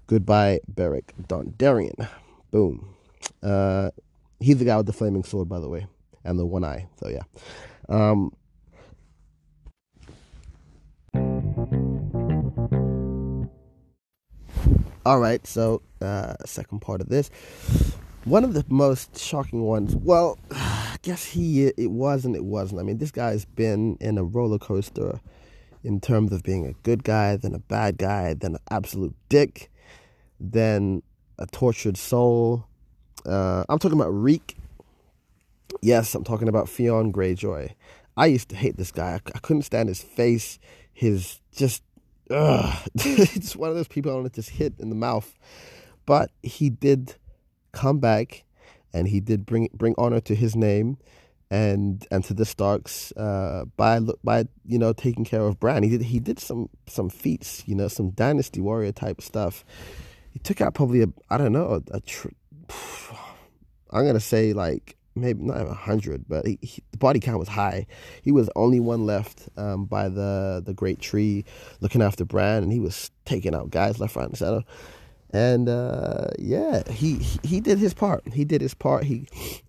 goodbye, 0.06 0.61
Beric 0.69 1.12
Dondarrion. 1.29 2.08
Boom. 2.50 2.94
Uh, 3.43 3.91
He's 4.40 4.58
the 4.58 4.64
guy 4.64 4.76
with 4.78 4.87
the 4.87 4.92
flaming 4.92 5.22
sword, 5.22 5.48
by 5.48 5.60
the 5.60 5.69
way, 5.69 5.87
and 6.25 6.38
the 6.38 6.46
one 6.46 6.64
eye. 6.64 6.88
So 6.98 7.08
yeah. 7.08 7.22
Um, 7.88 8.32
all 15.04 15.18
right, 15.18 15.47
so 15.47 15.82
uh, 16.00 16.35
second 16.47 16.80
part 16.80 17.00
of 17.02 17.09
this, 17.11 17.30
one 18.25 18.44
of 18.44 18.54
the 18.54 18.64
most 18.68 19.18
shocking 19.18 19.62
ones. 19.62 19.94
Well, 19.94 20.38
I 20.50 20.97
guess 21.02 21.25
he 21.25 21.66
it 21.66 21.90
was 21.90 22.25
and 22.25 22.35
it 22.35 22.44
wasn't. 22.44 22.80
I 22.80 22.85
mean, 22.85 22.99
this 22.99 23.11
guy's 23.11 23.44
been 23.44 23.99
in 24.00 24.16
a 24.16 24.25
roller 24.25 24.59
coaster 24.59 25.20
in 25.82 26.00
terms 26.00 26.32
of 26.32 26.42
being 26.42 26.66
a 26.66 26.73
good 26.82 27.04
guy, 27.04 27.37
then 27.37 27.54
a 27.54 27.59
bad 27.59 27.99
guy, 27.99 28.35
then 28.35 28.54
an 28.54 28.61
absolute 28.70 29.14
dick, 29.28 29.70
then 30.38 31.02
a 31.38 31.47
tortured 31.47 31.97
soul, 31.97 32.66
uh, 33.26 33.64
I'm 33.68 33.78
talking 33.78 33.98
about 33.98 34.10
Reek. 34.10 34.56
Yes, 35.82 36.14
I'm 36.14 36.24
talking 36.24 36.48
about 36.48 36.68
Theon 36.68 37.12
Greyjoy. 37.12 37.74
I 38.16 38.26
used 38.26 38.48
to 38.50 38.56
hate 38.56 38.76
this 38.76 38.90
guy. 38.90 39.12
I, 39.12 39.20
I 39.34 39.38
couldn't 39.38 39.62
stand 39.62 39.88
his 39.88 40.02
face. 40.02 40.58
His 40.92 41.40
just, 41.52 41.82
ugh. 42.30 42.76
just 42.96 43.56
one 43.56 43.70
of 43.70 43.76
those 43.76 43.88
people 43.88 44.10
I 44.10 44.14
want 44.14 44.26
to 44.26 44.32
just 44.32 44.50
hit 44.50 44.74
in 44.78 44.88
the 44.88 44.94
mouth. 44.96 45.34
But 46.06 46.30
he 46.42 46.70
did 46.70 47.14
come 47.72 47.98
back, 47.98 48.44
and 48.92 49.08
he 49.08 49.20
did 49.20 49.46
bring 49.46 49.68
bring 49.72 49.94
honor 49.96 50.20
to 50.20 50.34
his 50.34 50.56
name, 50.56 50.98
and 51.50 52.06
and 52.10 52.24
to 52.24 52.34
the 52.34 52.44
Starks 52.44 53.12
uh, 53.12 53.64
by 53.76 54.00
by 54.24 54.46
you 54.64 54.78
know 54.78 54.92
taking 54.92 55.24
care 55.24 55.42
of 55.42 55.60
Bran. 55.60 55.82
He 55.82 55.90
did 55.90 56.02
he 56.02 56.18
did 56.18 56.38
some 56.38 56.68
some 56.86 57.10
feats, 57.10 57.62
you 57.66 57.74
know, 57.74 57.88
some 57.88 58.10
dynasty 58.10 58.60
warrior 58.60 58.92
type 58.92 59.20
stuff. 59.20 59.64
He 60.30 60.38
took 60.38 60.60
out 60.60 60.74
probably 60.74 61.02
a 61.02 61.06
I 61.28 61.38
don't 61.38 61.52
know 61.52 61.82
a, 61.92 61.96
a 61.96 62.00
tr- 62.00 62.28
I'm 63.90 64.06
gonna 64.06 64.20
say 64.20 64.52
like 64.52 64.96
maybe 65.14 65.42
not 65.42 65.66
a 65.66 65.74
hundred, 65.74 66.24
but 66.28 66.46
he, 66.46 66.58
he, 66.62 66.82
the 66.92 66.98
body 66.98 67.20
count 67.20 67.38
was 67.38 67.48
high. 67.48 67.86
He 68.22 68.32
was 68.32 68.48
only 68.56 68.80
one 68.80 69.06
left 69.06 69.48
um, 69.56 69.84
by 69.84 70.08
the 70.08 70.62
the 70.64 70.74
great 70.74 71.00
tree, 71.00 71.44
looking 71.80 72.02
after 72.02 72.24
Bran, 72.24 72.62
and 72.62 72.72
he 72.72 72.80
was 72.80 73.10
taking 73.24 73.54
out 73.54 73.70
guys 73.70 73.98
left, 73.98 74.16
right, 74.16 74.28
and 74.28 74.36
center. 74.36 74.62
And 75.32 75.68
uh, 75.68 76.28
yeah, 76.38 76.90
he 76.90 77.16
he 77.42 77.60
did 77.60 77.78
his 77.78 77.94
part. 77.94 78.22
He 78.32 78.44
did 78.44 78.60
his 78.60 78.74
part. 78.74 79.04
He 79.04 79.28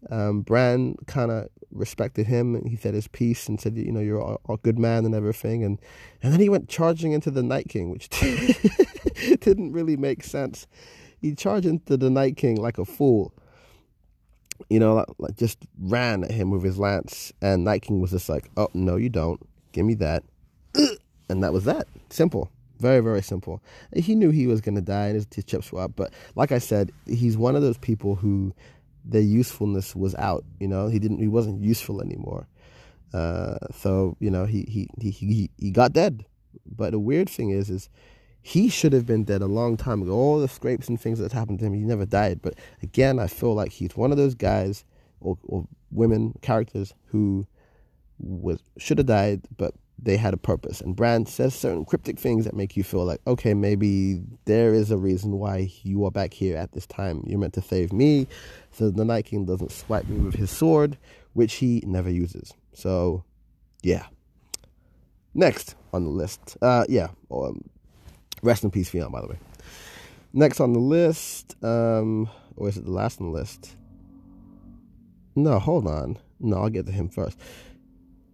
um, 0.10 0.42
Bran 0.42 0.96
kind 1.06 1.32
of 1.32 1.50
respected 1.72 2.28
him, 2.28 2.56
and 2.56 2.68
he 2.68 2.76
said 2.76 2.94
his 2.94 3.08
piece 3.08 3.48
and 3.48 3.60
said, 3.60 3.78
you 3.78 3.92
know, 3.92 4.00
you're 4.00 4.20
a, 4.20 4.54
a, 4.54 4.58
good 4.58 4.78
man 4.78 5.06
and 5.06 5.16
everything. 5.16 5.64
And 5.64 5.80
and 6.22 6.34
then 6.34 6.40
he 6.40 6.50
went 6.50 6.70
charging 6.70 7.12
into 7.12 7.32
the 7.32 7.44
Night 7.44 7.70
King, 7.70 7.92
which 7.92 8.10
didn't 9.40 9.72
really 9.72 9.98
make 9.98 10.24
sense. 10.24 10.68
He 11.22 11.36
charged 11.36 11.66
into 11.66 11.98
the 11.98 12.10
Night 12.10 12.36
King 12.36 12.58
like 12.58 12.78
a 12.78 12.86
fool 12.86 13.34
you 14.70 14.80
know, 14.80 14.96
like, 14.96 15.08
like 15.18 15.38
just 15.38 15.60
ran 15.80 16.24
at 16.24 16.32
him 16.32 16.52
with 16.52 16.64
his 16.64 16.78
lance, 16.78 17.32
and 17.42 17.64
Night 17.64 17.82
King 17.84 18.00
was 18.00 18.12
just 18.12 18.30
like, 18.30 18.50
"Oh 18.58 18.70
no, 18.74 18.96
you 18.96 19.10
don't. 19.10 19.40
Give 19.72 19.86
me 19.86 19.96
that," 19.96 20.24
and 21.30 21.44
that 21.44 21.54
was 21.54 21.66
that. 21.66 21.88
Simple, 22.10 22.52
very 22.80 23.00
very 23.00 23.22
simple. 23.22 23.62
He 23.96 24.16
knew 24.16 24.30
he 24.30 24.48
was 24.48 24.62
gonna 24.62 24.82
die, 24.82 25.08
and 25.08 25.16
his, 25.16 25.28
his 25.34 25.46
chips 25.46 25.72
were 25.72 25.82
up. 25.82 25.94
But 25.96 26.14
like 26.36 26.52
I 26.52 26.60
said, 26.60 26.92
he's 27.06 27.38
one 27.38 27.56
of 27.56 27.62
those 27.62 27.78
people 27.78 28.16
who 28.16 28.54
their 29.04 29.22
usefulness 29.22 29.96
was 29.96 30.16
out. 30.16 30.46
You 30.60 30.68
know, 30.68 30.88
he 30.88 31.00
didn't, 31.00 31.20
he 31.20 31.28
wasn't 31.28 31.62
useful 31.62 32.02
anymore. 32.02 32.48
Uh, 33.14 33.58
so 33.74 34.16
you 34.20 34.30
know, 34.30 34.46
he 34.46 34.66
he 34.70 34.88
he 35.00 35.12
he 35.12 35.50
he 35.58 35.72
got 35.72 35.94
dead. 35.94 36.26
But 36.66 36.92
the 36.92 37.00
weird 37.00 37.30
thing 37.30 37.50
is, 37.50 37.70
is 37.70 37.90
he 38.42 38.70
should 38.70 38.94
have 38.94 39.06
been 39.06 39.24
dead 39.24 39.42
a 39.42 39.48
long 39.48 39.78
time 39.78 40.02
ago. 40.02 40.14
All 40.14 40.40
the 40.40 40.48
scrapes 40.48 40.88
and 40.88 41.00
things 41.00 41.20
that 41.20 41.32
happened 41.32 41.60
to 41.60 41.66
him, 41.66 41.74
he 41.74 41.82
never 41.82 42.06
died. 42.06 42.42
But 42.42 42.56
again, 42.82 43.20
I 43.20 43.28
feel 43.28 43.54
like 43.54 43.72
he's 43.72 43.96
one 43.96 44.12
of 44.12 44.18
those 44.18 44.36
guys 44.36 44.84
or, 45.20 45.38
or 45.44 45.68
women 45.92 46.34
characters 46.42 46.94
who 47.06 47.46
was 48.20 48.60
should 48.78 48.98
have 48.98 49.08
died, 49.08 49.42
but 49.58 49.74
they 50.02 50.18
had 50.18 50.34
a 50.34 50.38
purpose. 50.38 50.82
And 50.82 50.96
Bran 50.96 51.28
says 51.28 51.54
certain 51.54 51.86
cryptic 51.86 52.18
things 52.20 52.46
that 52.46 52.56
make 52.56 52.76
you 52.76 52.84
feel 52.84 53.06
like, 53.06 53.22
okay, 53.28 53.54
maybe 53.54 54.24
there 54.46 54.74
is 54.74 54.90
a 54.90 54.98
reason 54.98 55.34
why 55.34 55.72
you 55.84 56.04
are 56.06 56.12
back 56.12 56.34
here 56.34 56.58
at 56.58 56.72
this 56.72 56.88
time. 56.88 57.24
You're 57.28 57.40
meant 57.40 57.54
to 57.54 57.62
save 57.62 57.94
me, 57.94 58.28
so 58.72 58.90
the 58.90 59.06
Night 59.06 59.26
King 59.26 59.46
doesn't 59.46 59.72
swipe 59.72 60.08
me 60.08 60.18
with 60.18 60.36
his 60.36 60.50
sword, 60.50 60.98
which 61.34 61.56
he 61.56 61.84
never 61.86 62.10
uses. 62.10 62.54
So, 62.74 63.24
yeah. 63.84 64.08
Next 65.34 65.76
on 65.94 66.04
the 66.04 66.10
list, 66.10 66.58
uh, 66.62 66.86
yeah, 66.90 67.10
um, 67.32 67.64
rest 68.42 68.64
in 68.64 68.72
peace, 68.72 68.90
Theon, 68.90 69.12
by 69.12 69.22
the 69.22 69.28
way. 69.28 69.40
Next 70.34 70.60
on 70.60 70.74
the 70.74 70.80
list, 70.80 71.56
um, 71.64 72.30
or 72.56 72.70
is 72.70 72.78
it 72.78 72.86
the 72.86 72.92
last 72.92 73.20
on 73.20 73.32
the 73.32 73.38
list? 73.38 73.76
No, 75.36 75.60
hold 75.60 75.88
on. 75.88 76.18
No, 76.40 76.58
I'll 76.58 76.70
get 76.70 76.86
to 76.88 76.92
him 76.92 77.10
first. 77.10 77.38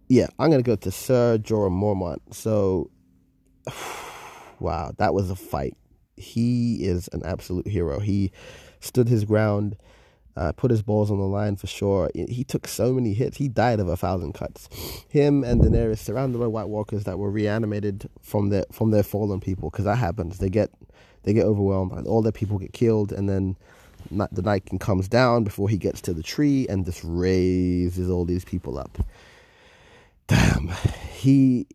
Yeah, 0.08 0.28
I'm 0.38 0.50
gonna 0.50 0.62
go 0.62 0.76
to 0.76 0.90
Sir 0.90 1.38
Jorah 1.38 1.70
Mormont. 1.70 2.34
So, 2.34 2.90
wow, 4.60 4.92
that 4.98 5.12
was 5.12 5.30
a 5.30 5.36
fight. 5.36 5.76
He 6.16 6.84
is 6.84 7.08
an 7.12 7.22
absolute 7.24 7.66
hero. 7.66 8.00
He 8.00 8.32
stood 8.80 9.08
his 9.08 9.24
ground 9.24 9.76
uh, 10.38 10.52
put 10.52 10.70
his 10.70 10.82
balls 10.82 11.10
on 11.10 11.18
the 11.18 11.26
line 11.26 11.56
for 11.56 11.66
sure. 11.66 12.10
He 12.14 12.44
took 12.44 12.68
so 12.68 12.92
many 12.92 13.12
hits. 13.12 13.36
He 13.36 13.48
died 13.48 13.80
of 13.80 13.88
a 13.88 13.96
thousand 13.96 14.34
cuts. 14.34 14.68
Him 15.08 15.42
and 15.42 15.60
Daenerys 15.60 15.98
surrounded 15.98 16.38
by 16.38 16.46
White 16.46 16.68
Walkers 16.68 17.04
that 17.04 17.18
were 17.18 17.30
reanimated 17.30 18.08
from 18.22 18.50
their 18.50 18.64
from 18.70 18.92
their 18.92 19.02
fallen 19.02 19.40
people 19.40 19.68
because 19.68 19.84
that 19.84 19.96
happens. 19.96 20.38
They 20.38 20.48
get 20.48 20.70
they 21.24 21.32
get 21.32 21.44
overwhelmed. 21.44 22.06
All 22.06 22.22
their 22.22 22.30
people 22.30 22.58
get 22.58 22.72
killed, 22.72 23.10
and 23.10 23.28
then 23.28 23.56
the 24.10 24.42
Night 24.42 24.66
King 24.66 24.78
comes 24.78 25.08
down 25.08 25.42
before 25.42 25.68
he 25.68 25.76
gets 25.76 26.00
to 26.02 26.14
the 26.14 26.22
tree 26.22 26.66
and 26.68 26.84
just 26.84 27.02
raises 27.02 28.08
all 28.08 28.24
these 28.24 28.44
people 28.44 28.78
up. 28.78 28.96
Damn, 30.28 30.70
he 31.12 31.66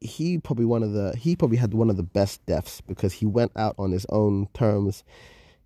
he 0.00 0.38
probably 0.38 0.66
one 0.66 0.84
of 0.84 0.92
the 0.92 1.16
he 1.16 1.34
probably 1.34 1.56
had 1.56 1.74
one 1.74 1.90
of 1.90 1.96
the 1.96 2.04
best 2.04 2.46
deaths 2.46 2.80
because 2.80 3.14
he 3.14 3.26
went 3.26 3.50
out 3.56 3.74
on 3.76 3.90
his 3.90 4.06
own 4.10 4.46
terms. 4.54 5.02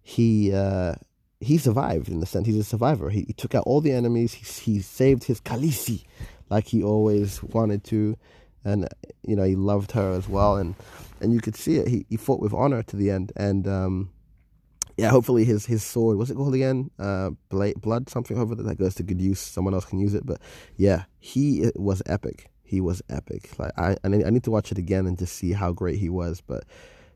He 0.01 0.53
uh, 0.53 0.95
he 1.43 1.59
survived 1.59 2.09
in 2.09 2.21
the 2.21 2.27
sense 2.27 2.47
he's 2.47 2.59
a 2.59 2.65
survivor. 2.65 3.11
He, 3.11 3.25
he 3.27 3.33
took 3.33 3.55
out 3.55 3.65
all 3.67 3.81
the 3.81 3.93
enemies. 3.93 4.33
He, 4.33 4.45
he 4.45 4.81
saved 4.81 5.25
his 5.25 5.41
Khaleesi 5.41 6.05
like 6.51 6.67
he 6.67 6.83
always 6.83 7.43
wanted 7.43 7.83
to, 7.85 8.17
and 8.65 8.89
you 9.27 9.35
know 9.35 9.45
he 9.45 9.57
loved 9.57 9.93
her 9.93 10.13
as 10.13 10.29
well. 10.29 10.57
And 10.57 10.75
and 11.21 11.33
you 11.33 11.41
could 11.41 11.57
see 11.57 11.77
it. 11.77 11.89
He 11.89 12.07
he 12.09 12.17
fought 12.17 12.41
with 12.41 12.53
honor 12.53 12.83
to 12.85 12.97
the 12.97 13.11
end. 13.11 13.33
And 13.37 13.67
um, 13.67 14.11
yeah, 14.97 15.11
hopefully 15.11 15.45
his 15.45 15.67
his 15.67 15.83
sword 15.83 16.17
what's 16.17 16.31
it 16.31 16.37
called 16.37 16.55
again? 16.55 16.91
Uh, 16.99 17.31
blood 17.51 18.09
something. 18.09 18.37
Hopefully 18.37 18.63
that 18.65 18.79
goes 18.79 18.95
to 18.97 19.03
good 19.03 19.21
use. 19.21 19.41
Someone 19.41 19.75
else 19.75 19.85
can 19.85 19.99
use 19.99 20.15
it. 20.15 20.25
But 20.25 20.41
yeah, 20.77 21.05
he 21.19 21.71
was 21.75 22.03
epic. 22.07 22.51
He 22.63 22.81
was 22.81 23.03
epic. 23.09 23.51
Like 23.59 23.73
I 23.77 23.97
I 24.05 24.09
need 24.09 24.45
to 24.45 24.51
watch 24.51 24.71
it 24.71 24.79
again 24.79 25.07
and 25.07 25.19
just 25.19 25.35
see 25.35 25.53
how 25.53 25.73
great 25.73 25.99
he 25.99 26.09
was. 26.09 26.41
But 26.41 26.65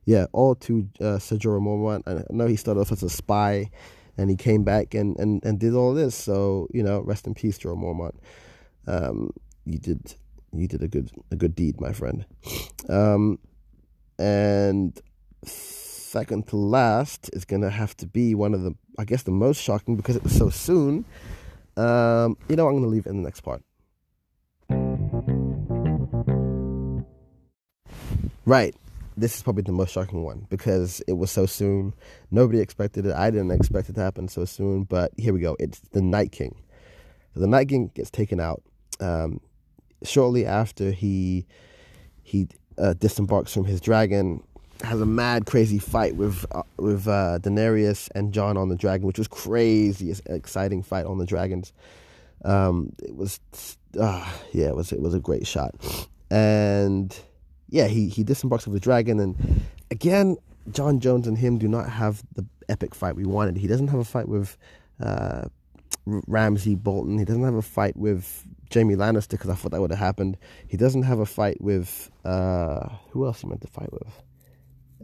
yeah, 0.05 0.27
all 0.33 0.55
to 0.55 0.89
uh, 1.01 1.19
Ser 1.19 1.37
Jorah 1.37 1.61
Mormont. 1.61 2.03
I 2.07 2.23
know 2.31 2.47
he 2.47 2.57
started 2.57 2.81
off 2.81 2.93
as 2.93 3.03
a 3.03 3.11
spy 3.11 3.71
and 4.19 4.31
he 4.31 4.37
came 4.37 4.65
back 4.65 4.95
and, 4.95 5.19
and, 5.19 5.45
and 5.45 5.59
did 5.59 5.75
all 5.75 5.95
this. 5.95 6.15
So 6.15 6.69
you 6.73 6.83
know, 6.83 7.01
rest 7.01 7.27
in 7.27 7.35
peace, 7.35 7.59
Joe 7.59 7.77
Mormont. 7.77 8.17
Um, 8.87 9.31
you 9.65 9.79
did 9.79 10.15
you 10.53 10.69
did 10.69 10.83
a 10.83 10.89
good 10.89 11.11
a 11.31 11.37
good 11.37 11.55
deed, 11.55 11.81
my 11.81 11.93
friend. 11.93 12.25
Um, 12.89 13.39
and 14.19 14.99
second 15.45 16.49
to 16.49 16.57
last 16.57 17.31
is 17.33 17.45
gonna 17.45 17.71
have 17.71 17.97
to 17.99 18.07
be 18.07 18.35
one 18.35 18.55
of 18.55 18.63
the 18.63 18.75
I 18.99 19.05
guess 19.05 19.23
the 19.23 19.31
most 19.31 19.61
shocking 19.63 19.97
because 19.97 20.17
it 20.17 20.23
was 20.23 20.37
so 20.37 20.51
soon. 20.51 21.05
Um, 21.77 22.39
you 22.49 22.57
know, 22.57 22.69
I'm 22.69 22.75
gonna 22.75 22.87
leave 22.87 23.07
it 23.07 23.11
in 23.11 23.23
the 23.23 23.23
next 23.23 23.41
part. 23.41 23.63
Right 28.47 28.75
this 29.17 29.37
is 29.37 29.43
probably 29.43 29.63
the 29.63 29.73
most 29.73 29.93
shocking 29.93 30.23
one 30.23 30.47
because 30.51 31.01
it 31.09 31.15
was 31.15 31.31
so 31.31 31.47
soon. 31.47 31.95
Nobody 32.31 32.61
expected 32.61 33.07
it. 33.07 33.15
I 33.15 33.31
didn't 33.31 33.51
expect 33.51 33.89
it 33.89 33.95
to 33.95 34.03
happen 34.03 34.29
so 34.29 34.45
soon. 34.45 34.85
But 34.85 35.13
here 35.17 35.33
we 35.33 35.41
go. 35.41 35.57
It's 35.59 35.81
the 35.93 36.03
Night 36.03 36.33
King. 36.33 36.55
So 37.35 37.41
the 37.41 37.47
Night 37.47 37.69
King 37.69 37.91
gets 37.95 38.11
taken 38.11 38.41
out 38.41 38.63
um, 39.01 39.41
shortly 40.03 40.47
after 40.47 40.91
he 40.91 41.47
he 42.23 42.49
uh, 42.79 42.95
disembarks 42.95 43.53
from 43.53 43.65
his 43.65 43.81
dragon. 43.81 44.43
Has 44.83 45.01
a 45.01 45.07
mad, 45.07 45.47
crazy 45.47 45.79
fight 45.79 46.17
with 46.17 46.45
uh, 46.53 46.63
with 46.77 47.09
uh, 47.09 47.39
Daenerys 47.41 48.11
and 48.15 48.35
Jon 48.35 48.59
on 48.59 48.69
the 48.69 48.77
dragon, 48.77 49.07
which 49.07 49.19
was 49.19 49.29
crazy, 49.29 50.15
exciting 50.27 50.83
fight 50.83 51.07
on 51.07 51.17
the 51.17 51.25
dragons. 51.25 51.73
Um, 52.45 52.93
it 53.03 53.17
was, 53.17 53.41
uh, 53.99 54.31
yeah, 54.53 54.67
it 54.67 54.77
was 54.77 54.93
it 54.93 55.01
was 55.01 55.15
a 55.15 55.21
great 55.21 55.47
shot, 55.47 55.75
and 56.31 57.19
yeah, 57.69 57.87
he 57.87 58.09
he 58.09 58.23
disembarks 58.23 58.67
with 58.67 58.75
the 58.75 58.81
dragon, 58.81 59.21
and 59.21 59.63
again, 59.91 60.37
Jon 60.71 61.01
Jones 61.01 61.27
and 61.27 61.37
him 61.39 61.59
do 61.59 61.69
not 61.69 61.89
have 61.89 62.23
the 62.35 62.47
epic 62.69 62.95
fight 62.95 63.17
we 63.17 63.25
wanted. 63.25 63.57
He 63.57 63.67
doesn't 63.67 63.89
have 63.89 64.01
a 64.01 64.05
fight 64.05 64.29
with 64.29 64.57
uh, 65.01 65.45
Ramsay 66.07 66.77
Bolton. 66.77 67.19
He 67.19 67.25
doesn't 67.25 67.45
have 67.45 67.55
a 67.55 67.63
fight 67.63 67.97
with 67.97 68.47
Jaime 68.73 68.95
Lannister 68.95 69.31
because 69.31 69.51
I 69.51 69.55
thought 69.55 69.73
that 69.73 69.81
would 69.81 69.91
have 69.91 69.99
happened. 69.99 70.37
He 70.69 70.77
doesn't 70.77 71.03
have 71.03 71.19
a 71.19 71.27
fight 71.27 71.61
with 71.61 72.11
uh, 72.25 72.89
who 73.11 73.27
else 73.27 73.41
he 73.41 73.49
meant 73.49 73.63
to 73.63 73.69
fight 73.69 73.93
with. 73.93 74.23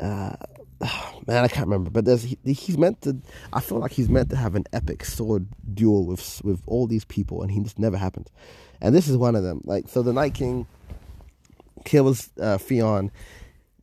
Uh, 0.00 0.36
man, 1.26 1.44
I 1.44 1.48
can't 1.48 1.66
remember. 1.66 1.90
But 1.90 2.04
there's 2.04 2.22
he, 2.22 2.38
he's 2.44 2.78
meant 2.78 3.02
to. 3.02 3.16
I 3.52 3.60
feel 3.60 3.78
like 3.78 3.92
he's 3.92 4.08
meant 4.08 4.30
to 4.30 4.36
have 4.36 4.54
an 4.54 4.64
epic 4.72 5.04
sword 5.04 5.46
duel 5.74 6.06
with 6.06 6.42
with 6.44 6.62
all 6.66 6.86
these 6.86 7.04
people, 7.04 7.42
and 7.42 7.50
he 7.50 7.60
just 7.60 7.78
never 7.78 7.96
happened. 7.96 8.30
And 8.80 8.94
this 8.94 9.08
is 9.08 9.16
one 9.16 9.36
of 9.36 9.42
them. 9.42 9.60
Like 9.64 9.88
so, 9.88 10.02
the 10.02 10.12
Night 10.12 10.34
King 10.34 10.66
kills 11.84 12.30
uh, 12.40 12.58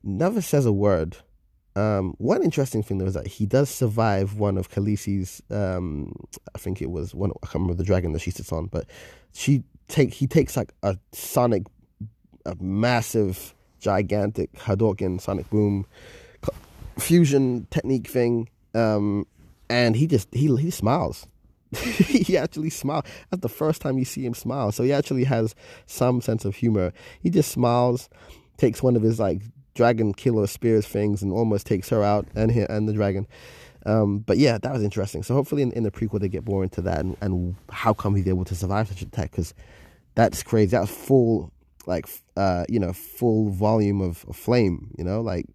never 0.03 0.41
says 0.41 0.65
a 0.65 0.71
word. 0.71 1.17
Um, 1.75 2.15
one 2.17 2.43
interesting 2.43 2.83
thing 2.83 2.97
though 2.97 3.05
is 3.05 3.13
that 3.13 3.27
he 3.27 3.45
does 3.45 3.69
survive 3.69 4.35
one 4.37 4.57
of 4.57 4.69
Khaleesi's. 4.69 5.41
Um, 5.49 6.13
I 6.53 6.57
think 6.57 6.81
it 6.81 6.89
was 6.89 7.13
one. 7.13 7.31
I 7.43 7.45
can't 7.45 7.55
remember 7.55 7.75
the 7.75 7.83
dragon 7.83 8.11
that 8.13 8.19
she 8.19 8.31
sits 8.31 8.51
on, 8.51 8.65
but 8.65 8.85
she 9.33 9.63
take 9.87 10.13
he 10.13 10.27
takes 10.27 10.57
like 10.57 10.73
a 10.83 10.97
sonic, 11.13 11.63
a 12.45 12.55
massive, 12.59 13.53
gigantic 13.79 14.51
Hadouken 14.53 15.21
sonic 15.21 15.49
boom 15.49 15.85
fusion 16.99 17.67
technique 17.71 18.07
thing, 18.07 18.49
um, 18.73 19.25
and 19.69 19.95
he 19.95 20.07
just 20.07 20.27
he 20.33 20.53
he 20.57 20.71
smiles. 20.71 21.25
he 21.77 22.37
actually 22.37 22.69
smiles. 22.69 23.05
That's 23.29 23.41
the 23.41 23.49
first 23.49 23.81
time 23.81 23.97
you 23.97 24.05
see 24.05 24.25
him 24.25 24.33
smile. 24.33 24.71
So 24.71 24.83
he 24.83 24.91
actually 24.93 25.23
has 25.25 25.55
some 25.85 26.21
sense 26.21 26.45
of 26.45 26.55
humor. 26.55 26.93
He 27.21 27.29
just 27.29 27.51
smiles, 27.51 28.09
takes 28.57 28.81
one 28.81 28.95
of 28.95 29.01
his 29.01 29.19
like 29.19 29.41
dragon 29.75 30.13
killer 30.13 30.47
spears 30.47 30.87
things, 30.87 31.21
and 31.21 31.31
almost 31.31 31.67
takes 31.67 31.89
her 31.89 32.03
out 32.03 32.27
and 32.35 32.51
and 32.51 32.87
the 32.87 32.93
dragon. 32.93 33.27
Um, 33.85 34.19
but 34.19 34.37
yeah, 34.37 34.57
that 34.57 34.73
was 34.73 34.83
interesting. 34.83 35.23
So 35.23 35.33
hopefully 35.33 35.61
in, 35.61 35.71
in, 35.71 35.83
the 35.83 35.91
prequel 35.91 36.19
they 36.19 36.27
get 36.27 36.45
more 36.45 36.63
into 36.63 36.81
that 36.81 36.99
and, 36.99 37.15
and 37.21 37.55
how 37.69 37.93
come 37.93 38.13
he's 38.13 38.27
able 38.27 38.43
to 38.45 38.55
survive 38.55 38.89
such 38.89 39.01
an 39.01 39.07
attack 39.07 39.31
because 39.31 39.53
that's 40.15 40.43
crazy. 40.43 40.71
That's 40.71 40.91
full 40.91 41.53
like 41.85 42.07
uh, 42.35 42.65
you 42.67 42.79
know 42.79 42.93
full 42.93 43.49
volume 43.49 44.01
of, 44.01 44.25
of, 44.27 44.35
flame. 44.35 44.93
You 44.97 45.03
know 45.03 45.21
like 45.21 45.45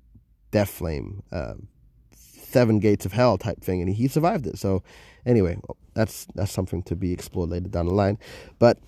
death 0.52 0.70
flame, 0.70 1.22
uh, 1.32 1.54
seven 2.54 2.78
gates 2.78 3.04
of 3.04 3.12
hell 3.12 3.36
type 3.36 3.60
thing, 3.60 3.82
and 3.82 3.92
he 3.92 4.08
survived 4.08 4.46
it. 4.46 4.56
So 4.58 4.82
anyway, 5.26 5.58
that's 5.94 6.26
that's 6.36 6.52
something 6.52 6.82
to 6.84 6.94
be 6.96 7.12
explored 7.12 7.50
later 7.50 7.68
down 7.68 7.86
the 7.86 7.94
line. 7.94 8.16
But 8.58 8.78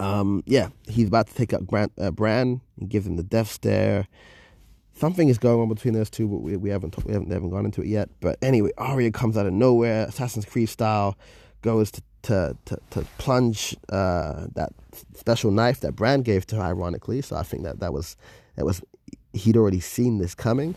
um, 0.00 0.42
yeah, 0.46 0.68
he's 0.88 1.08
about 1.08 1.28
to 1.28 1.34
take 1.34 1.54
out 1.54 1.66
Grant, 1.66 1.92
uh, 1.98 2.10
Bran 2.10 2.60
and 2.78 2.90
give 2.90 3.06
him 3.06 3.16
the 3.16 3.22
death 3.22 3.50
stare. 3.50 4.08
Something 4.94 5.28
is 5.28 5.38
going 5.38 5.60
on 5.60 5.68
between 5.68 5.94
those 5.94 6.10
two, 6.10 6.26
but 6.26 6.38
we, 6.38 6.56
we 6.56 6.70
haven't 6.70 6.92
we 7.04 7.12
haven't, 7.12 7.30
haven't 7.30 7.50
gone 7.50 7.66
into 7.66 7.82
it 7.82 7.88
yet. 7.88 8.08
But 8.20 8.38
anyway, 8.42 8.72
Arya 8.78 9.12
comes 9.12 9.36
out 9.36 9.46
of 9.46 9.52
nowhere, 9.52 10.06
Assassin's 10.06 10.44
Creed 10.44 10.68
style, 10.68 11.16
goes 11.62 11.90
to 11.92 12.02
to 12.22 12.56
to, 12.64 12.78
to 12.90 13.00
plunge 13.18 13.76
uh, 13.90 14.46
that 14.54 14.72
special 15.14 15.50
knife 15.50 15.80
that 15.80 15.92
Bran 15.94 16.22
gave 16.22 16.46
to 16.46 16.56
her, 16.56 16.62
ironically. 16.62 17.22
So 17.22 17.36
I 17.36 17.44
think 17.44 17.62
that 17.62 17.78
that 17.80 17.92
was 17.92 18.16
that 18.56 18.64
was 18.64 18.82
he'd 19.32 19.56
already 19.56 19.80
seen 19.80 20.18
this 20.18 20.34
coming, 20.34 20.74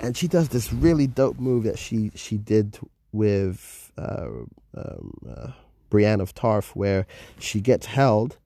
and 0.00 0.16
she 0.16 0.28
does 0.28 0.48
this 0.48 0.72
really 0.72 1.06
dope 1.06 1.38
move 1.38 1.64
that 1.64 1.78
she 1.78 2.10
she 2.14 2.36
did 2.36 2.78
with 3.12 3.92
uh, 3.98 4.28
um, 4.74 5.14
uh, 5.28 5.52
Brienne 5.90 6.20
of 6.20 6.34
Tarth, 6.34 6.76
where 6.76 7.06
she 7.38 7.60
gets 7.60 7.86
held 7.86 8.36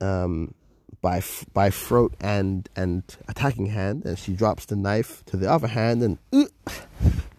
um, 0.00 0.54
by 1.00 1.22
by 1.52 1.70
throat 1.70 2.14
and 2.20 2.68
and 2.76 3.02
attacking 3.28 3.66
hand, 3.66 4.04
and 4.04 4.18
she 4.18 4.32
drops 4.32 4.66
the 4.66 4.76
knife 4.76 5.24
to 5.26 5.36
the 5.36 5.50
other 5.50 5.68
hand 5.68 6.02
and 6.02 6.18
uh, 6.32 6.44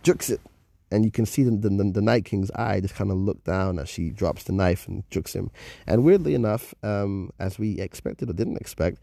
jukes 0.04 0.30
it, 0.30 0.42
and 0.92 1.06
you 1.06 1.12
can 1.12 1.26
see 1.26 1.44
the, 1.44 1.52
the, 1.52 1.70
the 1.70 2.02
Night 2.02 2.26
King's 2.26 2.52
eye 2.52 2.82
just 2.82 2.96
kind 2.96 3.12
of 3.12 3.18
look 3.18 3.44
down 3.44 3.80
as 3.80 3.90
she 3.90 4.10
drops 4.10 4.44
the 4.44 4.54
knife 4.54 4.88
and 4.88 5.04
jukes 5.10 5.34
him. 5.34 5.50
And 5.88 6.04
weirdly 6.04 6.36
enough, 6.36 6.74
um, 6.84 7.32
as 7.40 7.58
we 7.58 7.80
expected 7.80 8.30
or 8.30 8.34
didn't 8.34 8.58
expect, 8.58 9.00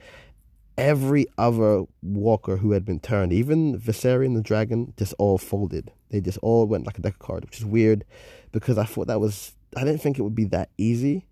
every 0.79 1.27
other 1.37 1.85
walker 2.03 2.57
who 2.57 2.73
had 2.73 2.85
been 2.85 3.01
turned, 3.01 3.33
even 3.33 3.79
Viserion 3.79 4.35
the 4.35 4.41
dragon, 4.41 4.95
just 4.97 5.13
all 5.19 5.37
folded. 5.37 5.93
They 6.11 6.21
just 6.21 6.39
all 6.39 6.67
went 6.67 6.87
like 6.87 6.99
a 6.99 7.03
deck 7.03 7.15
of 7.15 7.19
cards, 7.19 7.47
which 7.47 7.59
is 7.59 7.65
weird 7.65 8.05
because 8.53 8.79
I 8.79 8.85
thought 8.85 9.09
that 9.09 9.21
was 9.21 9.53
I 9.77 9.85
didn't 9.85 10.01
think 10.01 10.19
it 10.19 10.23
would 10.23 10.35
be 10.35 10.47
that 10.47 10.71
easy. 10.79 11.27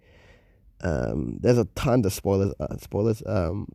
Um, 0.83 1.39
there's 1.41 1.57
a 1.57 1.65
ton 1.75 2.05
of 2.05 2.13
spoilers, 2.13 2.53
uh, 2.61 2.77
spoilers, 2.77 3.23
um, 3.25 3.69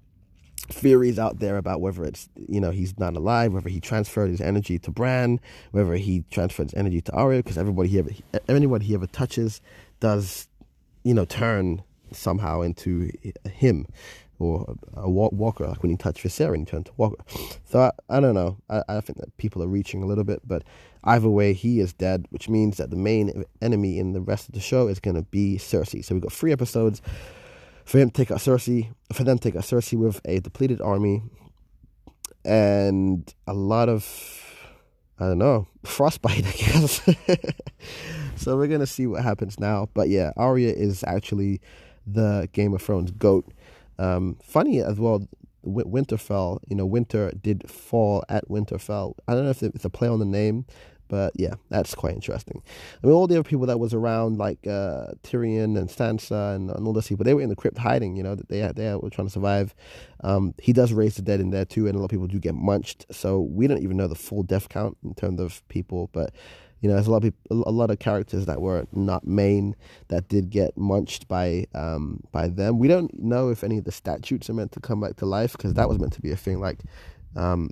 theories 0.70 1.18
out 1.18 1.40
there 1.40 1.58
about 1.58 1.82
whether 1.82 2.04
it's 2.04 2.30
you 2.36 2.62
know 2.62 2.70
he's 2.70 3.00
not 3.00 3.16
alive, 3.16 3.54
whether 3.54 3.70
he 3.70 3.80
transferred 3.80 4.30
his 4.30 4.42
energy 4.42 4.78
to 4.80 4.92
Bran, 4.92 5.40
whether 5.72 5.96
he 5.96 6.24
transferred 6.30 6.66
his 6.66 6.74
energy 6.76 7.02
to 7.02 7.12
Arya, 7.14 7.40
because 7.40 7.58
everybody 7.58 7.90
he 7.90 8.00
ever, 8.00 8.12
anyone 8.48 8.82
he 8.82 8.94
ever 8.94 9.08
touches 9.08 9.62
does, 10.00 10.48
you 11.04 11.14
know, 11.14 11.26
turn 11.26 11.82
somehow 12.12 12.62
into 12.62 13.10
him 13.50 13.88
or 14.42 14.76
a 14.94 15.10
walker, 15.10 15.68
like 15.68 15.84
when 15.84 15.92
he 15.92 15.98
touched 15.98 16.24
Viserion, 16.24 16.60
he 16.60 16.66
turned 16.66 16.88
to 16.88 16.92
walker. 16.98 17.24
So 17.66 17.80
I, 17.80 17.92
I 18.10 18.20
don't 18.20 18.36
know. 18.36 18.58
I, 18.70 18.84
I 18.90 19.02
think 19.02 19.20
that 19.20 19.36
people 19.38 19.62
are 19.64 19.68
reaching 19.68 20.04
a 20.04 20.06
little 20.06 20.24
bit, 20.24 20.42
but 20.46 20.64
either 21.04 21.30
way, 21.30 21.54
he 21.54 21.80
is 21.80 21.94
dead, 21.94 22.28
which 22.30 22.50
means 22.50 22.78
that 22.78 22.90
the 22.90 22.96
main 22.96 23.44
enemy 23.62 24.00
in 24.00 24.14
the 24.14 24.22
rest 24.22 24.48
of 24.48 24.54
the 24.54 24.60
show 24.60 24.88
is 24.88 25.00
going 25.00 25.16
to 25.16 25.24
be 25.24 25.58
Cersei. 25.58 26.04
So 26.04 26.16
we've 26.16 26.24
got 26.24 26.34
three 26.34 26.52
episodes 26.52 27.02
for 27.86 28.00
him 28.00 28.10
to 28.10 28.14
take 28.16 28.32
out 28.32 28.40
Cersei, 28.40 28.94
for 29.14 29.24
them 29.24 29.38
to 29.38 29.44
take 29.44 29.56
out 29.56 29.64
Cersei 29.64 29.98
with 29.98 30.22
a 30.26 30.40
depleted 30.40 30.82
army, 30.82 31.24
and 32.44 33.34
a 33.48 33.54
lot 33.54 33.90
of 33.90 34.42
I 35.20 35.26
don't 35.26 35.38
know 35.38 35.68
frostbite, 35.84 36.46
I 36.46 36.52
guess. 36.52 37.02
so 38.36 38.58
we're 38.58 38.68
gonna 38.68 38.88
see 38.88 39.08
what 39.08 39.24
happens 39.24 39.60
now. 39.60 39.90
But 39.94 40.10
yeah, 40.10 40.32
Arya 40.38 40.74
is 40.74 41.04
actually 41.06 41.62
the 42.08 42.50
Game 42.54 42.74
of 42.74 42.82
Thrones 42.82 43.12
goat. 43.12 43.46
Um, 44.02 44.38
funny 44.44 44.82
as 44.82 45.00
well, 45.00 45.28
Winterfell, 45.64 46.60
you 46.68 46.76
know, 46.76 46.88
winter 46.88 47.32
did 47.40 47.70
fall 47.70 48.24
at 48.30 48.48
Winterfell. 48.50 49.14
I 49.28 49.36
don't 49.36 49.44
know 49.44 49.52
if 49.52 49.62
it's 49.62 49.86
a 49.86 49.92
play 49.92 50.08
on 50.08 50.18
the 50.18 50.26
name, 50.26 50.66
but 51.08 51.34
yeah, 51.36 51.54
that's 51.70 51.94
quite 51.94 52.16
interesting. 52.16 52.64
I 53.04 53.06
mean, 53.06 53.16
all 53.16 53.28
the 53.28 53.36
other 53.36 53.48
people 53.48 53.68
that 53.68 53.80
was 53.80 53.94
around, 53.94 54.40
like 54.40 54.66
uh, 54.66 55.12
Tyrion 55.22 55.78
and 55.78 55.88
Sansa 55.88 56.56
and, 56.56 56.72
and, 56.72 56.88
all 56.88 56.94
those 56.94 57.10
people, 57.10 57.24
they 57.24 57.36
were 57.36 57.42
in 57.42 57.50
the 57.50 57.56
crypt 57.56 57.78
hiding. 57.78 58.16
You 58.16 58.24
know, 58.24 58.36
they 58.36 58.62
they 58.74 58.96
were 58.96 59.12
trying 59.12 59.28
to 59.28 59.34
survive. 59.34 59.76
Um, 60.24 60.56
he 60.60 60.74
does 60.74 60.94
raise 60.94 61.18
the 61.18 61.22
dead 61.22 61.40
in 61.40 61.52
there 61.52 61.66
too, 61.66 61.86
and 61.86 61.96
a 61.96 62.00
lot 62.00 62.06
of 62.06 62.12
people 62.12 62.28
do 62.28 62.40
get 62.40 62.56
munched. 62.56 63.06
So 63.12 63.42
we 63.42 63.68
don't 63.68 63.84
even 63.84 63.98
know 63.98 64.08
the 64.08 64.16
full 64.16 64.42
death 64.42 64.70
count 64.70 64.98
in 65.04 65.14
terms 65.14 65.40
of 65.40 65.68
people, 65.68 66.10
but 66.12 66.34
you 66.82 66.90
know, 66.90 66.96
there's 66.96 67.08
a 67.08 67.12
lot 67.12 67.24
of 67.24 67.24
people, 67.24 67.64
a 67.68 67.72
lot 67.72 67.92
of 67.92 68.00
characters 68.00 68.48
that 68.48 68.60
were 68.60 68.86
not 68.92 69.26
main 69.26 69.76
that 70.08 70.28
did 70.28 70.50
get 70.50 70.76
munched 70.76 71.28
by 71.28 71.68
um, 71.76 72.22
by 72.32 72.48
them. 72.48 72.80
We 72.80 72.88
don't 72.88 73.18
know 73.20 73.50
if 73.50 73.64
any 73.64 73.78
of 73.78 73.86
the 73.86 73.92
statutes 73.92 74.50
are 74.50 74.54
meant 74.54 74.72
to 74.74 74.80
come 74.80 75.00
back 75.00 75.16
to 75.18 75.26
life 75.26 75.54
because 75.54 75.76
that 75.76 75.88
was 75.88 76.00
meant 76.00 76.14
to 76.14 76.22
be 76.22 76.32
a 76.32 76.36
thing. 76.36 76.60
Like 76.60 76.80
um, 77.36 77.70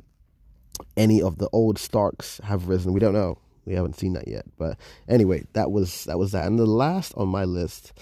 any 0.96 1.22
of 1.22 1.40
the 1.40 1.50
old 1.52 1.80
Starks 1.80 2.40
have 2.44 2.68
risen. 2.68 2.94
We 2.94 3.00
don't 3.00 3.14
know. 3.14 3.40
We 3.66 3.74
haven't 3.74 3.98
seen 3.98 4.14
that 4.14 4.28
yet. 4.28 4.46
But 4.58 4.78
anyway, 5.08 5.46
that 5.54 5.72
was 5.72 6.06
that 6.06 6.20
was 6.20 6.32
that. 6.34 6.46
And 6.46 6.60
the 6.60 6.68
last 6.68 7.14
on 7.16 7.30
my 7.30 7.46
list 7.46 7.94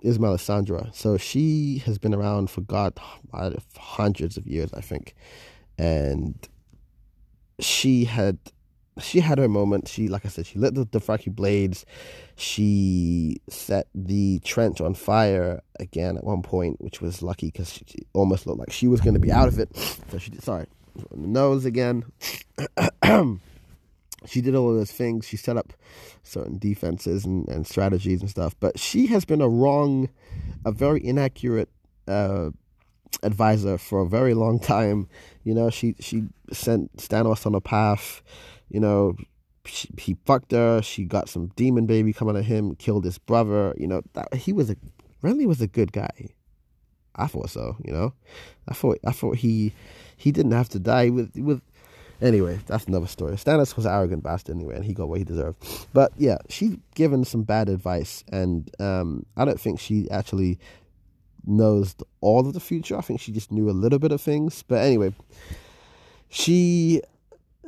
is 0.00 0.18
Melisandre. 0.18 0.94
So 0.94 1.16
she 1.16 1.78
has 1.86 1.98
been 1.98 2.14
around 2.14 2.50
for 2.50 2.60
God 2.60 2.98
hundreds 3.76 4.36
of 4.36 4.46
years, 4.46 4.72
I 4.72 4.80
think, 4.80 5.14
and 5.76 6.36
she 7.58 8.04
had 8.04 8.38
she 9.00 9.20
had 9.20 9.38
her 9.38 9.48
moment. 9.48 9.88
She, 9.88 10.08
like 10.08 10.26
I 10.26 10.28
said, 10.28 10.46
she 10.46 10.58
lit 10.58 10.74
the 10.74 10.84
Dothraki 10.84 11.34
blades. 11.34 11.86
She 12.36 13.40
set 13.48 13.88
the 13.94 14.40
trench 14.40 14.80
on 14.80 14.94
fire 14.94 15.62
again 15.80 16.16
at 16.16 16.24
one 16.24 16.42
point, 16.42 16.80
which 16.80 17.00
was 17.00 17.22
lucky 17.22 17.46
because 17.46 17.72
she, 17.72 17.84
she, 17.86 17.98
almost 18.12 18.46
looked 18.46 18.58
like 18.58 18.72
she 18.72 18.86
was 18.86 19.00
going 19.00 19.14
to 19.14 19.20
be 19.20 19.32
out 19.32 19.48
of 19.48 19.58
it. 19.58 19.74
So 20.10 20.18
she 20.18 20.30
did, 20.30 20.42
sorry, 20.42 20.66
nose 21.14 21.64
again. 21.64 22.04
she 24.26 24.40
did 24.40 24.54
all 24.54 24.70
of 24.70 24.76
those 24.76 24.92
things. 24.92 25.26
She 25.26 25.36
set 25.36 25.56
up 25.56 25.72
certain 26.22 26.58
defenses 26.58 27.24
and, 27.24 27.48
and 27.48 27.66
strategies 27.66 28.20
and 28.20 28.30
stuff. 28.30 28.54
But 28.60 28.78
she 28.78 29.06
has 29.08 29.24
been 29.24 29.40
a 29.40 29.48
wrong, 29.48 30.10
a 30.64 30.72
very 30.72 31.04
inaccurate 31.04 31.70
uh, 32.06 32.50
advisor 33.22 33.78
for 33.78 34.00
a 34.00 34.08
very 34.08 34.34
long 34.34 34.58
time. 34.58 35.08
You 35.44 35.54
know, 35.54 35.70
she 35.70 35.94
she 36.00 36.24
sent 36.52 36.96
Stannis 36.96 37.46
on 37.46 37.54
a 37.54 37.60
path 37.60 38.22
you 38.72 38.80
know, 38.80 39.16
she, 39.66 39.88
he 39.98 40.16
fucked 40.24 40.50
her. 40.52 40.80
She 40.82 41.04
got 41.04 41.28
some 41.28 41.48
demon 41.56 41.86
baby 41.86 42.12
coming 42.12 42.36
at 42.36 42.46
him, 42.46 42.74
killed 42.74 43.04
his 43.04 43.18
brother. 43.18 43.74
You 43.76 43.86
know, 43.86 44.02
that, 44.14 44.34
he 44.34 44.52
was 44.52 44.70
a 44.70 44.76
really 45.20 45.46
was 45.46 45.60
a 45.60 45.66
good 45.66 45.92
guy. 45.92 46.30
I 47.14 47.26
thought 47.26 47.50
so. 47.50 47.76
You 47.84 47.92
know, 47.92 48.14
I 48.66 48.74
thought 48.74 48.98
I 49.06 49.12
thought 49.12 49.36
he 49.36 49.74
he 50.16 50.32
didn't 50.32 50.52
have 50.52 50.70
to 50.70 50.80
die 50.80 51.10
with 51.10 51.36
with. 51.36 51.60
Anyway, 52.22 52.60
that's 52.66 52.84
another 52.84 53.08
story. 53.08 53.34
Stannis 53.34 53.74
was 53.74 53.84
an 53.84 53.92
arrogant 53.92 54.22
bastard 54.22 54.54
anyway, 54.54 54.76
and 54.76 54.84
he 54.84 54.94
got 54.94 55.08
what 55.08 55.18
he 55.18 55.24
deserved. 55.24 55.58
But 55.92 56.12
yeah, 56.16 56.38
she's 56.48 56.76
given 56.94 57.24
some 57.24 57.42
bad 57.42 57.68
advice, 57.68 58.22
and 58.30 58.70
um, 58.80 59.26
I 59.36 59.44
don't 59.44 59.60
think 59.60 59.80
she 59.80 60.08
actually 60.08 60.60
knows 61.44 61.94
all 62.20 62.46
of 62.46 62.54
the 62.54 62.60
future. 62.60 62.96
I 62.96 63.00
think 63.00 63.20
she 63.20 63.32
just 63.32 63.52
knew 63.52 63.68
a 63.68 63.72
little 63.72 63.98
bit 63.98 64.12
of 64.12 64.20
things. 64.20 64.62
But 64.62 64.78
anyway, 64.82 65.14
she 66.28 67.02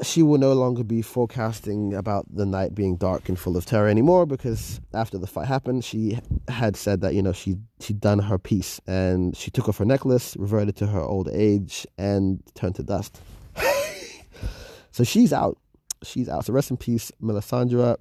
she 0.02 0.22
will 0.22 0.38
no 0.38 0.52
longer 0.52 0.82
be 0.82 1.02
forecasting 1.02 1.94
about 1.94 2.26
the 2.34 2.44
night 2.44 2.74
being 2.74 2.96
dark 2.96 3.28
and 3.28 3.38
full 3.38 3.56
of 3.56 3.64
terror 3.64 3.88
anymore 3.88 4.26
because 4.26 4.80
after 4.92 5.18
the 5.18 5.26
fight 5.26 5.46
happened, 5.46 5.84
she 5.84 6.18
had 6.48 6.76
said 6.76 7.00
that 7.00 7.14
you 7.14 7.22
know 7.22 7.32
she 7.32 7.56
she'd 7.80 8.00
done 8.00 8.18
her 8.18 8.38
piece 8.38 8.80
and 8.86 9.36
she 9.36 9.50
took 9.50 9.68
off 9.68 9.78
her 9.78 9.84
necklace, 9.84 10.36
reverted 10.36 10.76
to 10.76 10.86
her 10.86 11.00
old 11.00 11.28
age, 11.32 11.86
and 11.96 12.42
turned 12.54 12.74
to 12.74 12.82
dust. 12.82 13.20
so 14.90 15.04
she's 15.04 15.32
out. 15.32 15.58
She's 16.02 16.28
out. 16.28 16.44
So 16.44 16.52
rest 16.52 16.70
in 16.70 16.76
peace, 16.76 17.12
Melisandre. 17.22 17.96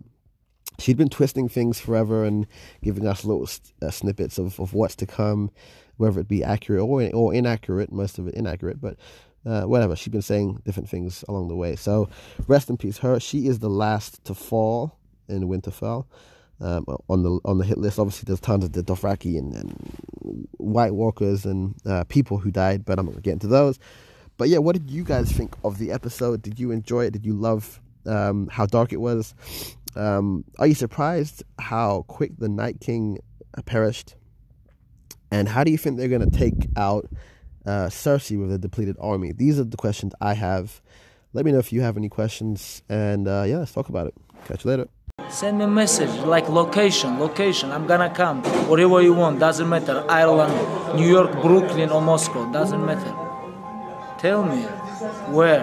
She'd 0.80 0.98
been 0.98 1.10
twisting 1.10 1.50
things 1.50 1.80
forever 1.80 2.24
and 2.24 2.48
giving 2.82 3.08
us 3.08 3.26
little 3.26 3.48
uh, 3.82 3.92
snippets 3.92 4.38
of, 4.38 4.60
of 4.60 4.74
what's 4.74 4.96
to 4.98 5.06
come, 5.06 5.52
whether 5.98 6.20
it 6.20 6.28
be 6.28 6.44
accurate 6.44 6.82
or 6.82 7.10
or 7.14 7.34
inaccurate. 7.34 7.92
Most 7.92 8.20
of 8.20 8.28
it 8.28 8.36
inaccurate, 8.36 8.82
but 8.82 8.98
uh, 9.46 9.64
whatever. 9.64 9.96
She'd 9.96 10.12
been 10.12 10.22
saying 10.22 10.62
different 10.66 10.90
things 10.90 11.24
along 11.28 11.48
the 11.48 11.56
way. 11.56 11.76
So 11.76 12.10
rest 12.48 12.70
in 12.70 12.78
peace, 12.78 12.98
her. 13.00 13.20
She 13.20 13.48
is 13.48 13.60
the 13.60 13.70
last 13.70 14.24
to 14.26 14.34
fall 14.34 14.98
in 15.28 15.48
Winterfell. 15.48 16.06
Um, 16.62 16.86
on 17.10 17.24
the 17.24 17.40
on 17.44 17.58
the 17.58 17.66
hit 17.66 17.78
list, 17.78 18.00
obviously, 18.00 18.26
there's 18.28 18.40
tons 18.40 18.64
of 18.64 18.72
the 18.72 18.84
Dothraki 18.84 19.38
and, 19.38 19.54
and 19.54 20.48
White 20.58 20.94
Walkers 20.94 21.46
and 21.46 21.76
uh, 21.86 22.06
people 22.06 22.38
who 22.38 22.52
died, 22.52 22.86
but 22.86 23.00
I'm 23.00 23.06
not 23.06 23.14
gonna 23.14 23.22
get 23.22 23.34
into 23.34 23.48
those. 23.48 23.80
But 24.38 24.50
yeah, 24.50 24.60
what 24.60 24.74
did 24.74 24.90
you 24.90 25.04
guys 25.04 25.32
think 25.32 25.56
of 25.64 25.78
the 25.78 25.92
episode? 25.92 26.42
Did 26.42 26.60
you 26.60 26.72
enjoy 26.72 27.06
it? 27.06 27.12
Did 27.12 27.26
you 27.26 27.34
love 27.34 27.82
um, 28.06 28.48
how 28.48 28.66
dark 28.66 28.94
it 28.94 29.02
was? 29.02 29.36
Um, 29.96 30.44
are 30.60 30.68
you 30.68 30.76
surprised 30.76 31.44
how 31.60 32.04
quick 32.08 32.38
the 32.38 32.50
Night 32.50 32.80
King 32.80 33.20
perished? 33.66 34.16
And 35.32 35.48
how 35.50 35.64
do 35.64 35.72
you 35.72 35.78
think 35.78 35.98
they're 35.98 36.08
gonna 36.08 36.30
take 36.30 36.68
out 36.76 37.10
uh, 37.66 37.88
Cersei 37.88 38.40
with 38.40 38.52
a 38.52 38.58
depleted 38.58 38.98
army? 39.00 39.32
These 39.32 39.60
are 39.60 39.64
the 39.64 39.78
questions 39.78 40.14
I 40.22 40.34
have. 40.34 40.82
Let 41.34 41.46
me 41.46 41.52
know 41.52 41.60
if 41.60 41.74
you 41.74 41.82
have 41.82 41.98
any 41.98 42.10
questions, 42.10 42.84
and 42.90 43.28
uh, 43.28 43.44
yeah, 43.48 43.58
let's 43.58 43.74
talk 43.74 43.90
about 43.90 44.08
it. 44.08 44.14
Catch 44.46 44.66
you 44.66 44.72
later. 44.72 44.88
Send 45.30 45.58
me 45.58 45.64
a 45.64 45.68
message 45.68 46.10
like 46.26 46.50
location, 46.50 47.20
location. 47.20 47.72
I'm 47.72 47.88
gonna 47.88 48.10
come. 48.10 48.44
Whatever 48.70 49.02
you 49.02 49.14
want, 49.14 49.40
doesn't 49.40 49.68
matter. 49.68 50.06
Ireland, 50.10 50.54
New 50.96 51.08
York, 51.08 51.32
Brooklyn, 51.42 51.90
or 51.90 52.02
Moscow, 52.02 52.52
doesn't 52.52 52.86
matter. 52.86 53.14
Tell 54.20 54.44
me 54.44 54.62
where. 55.34 55.62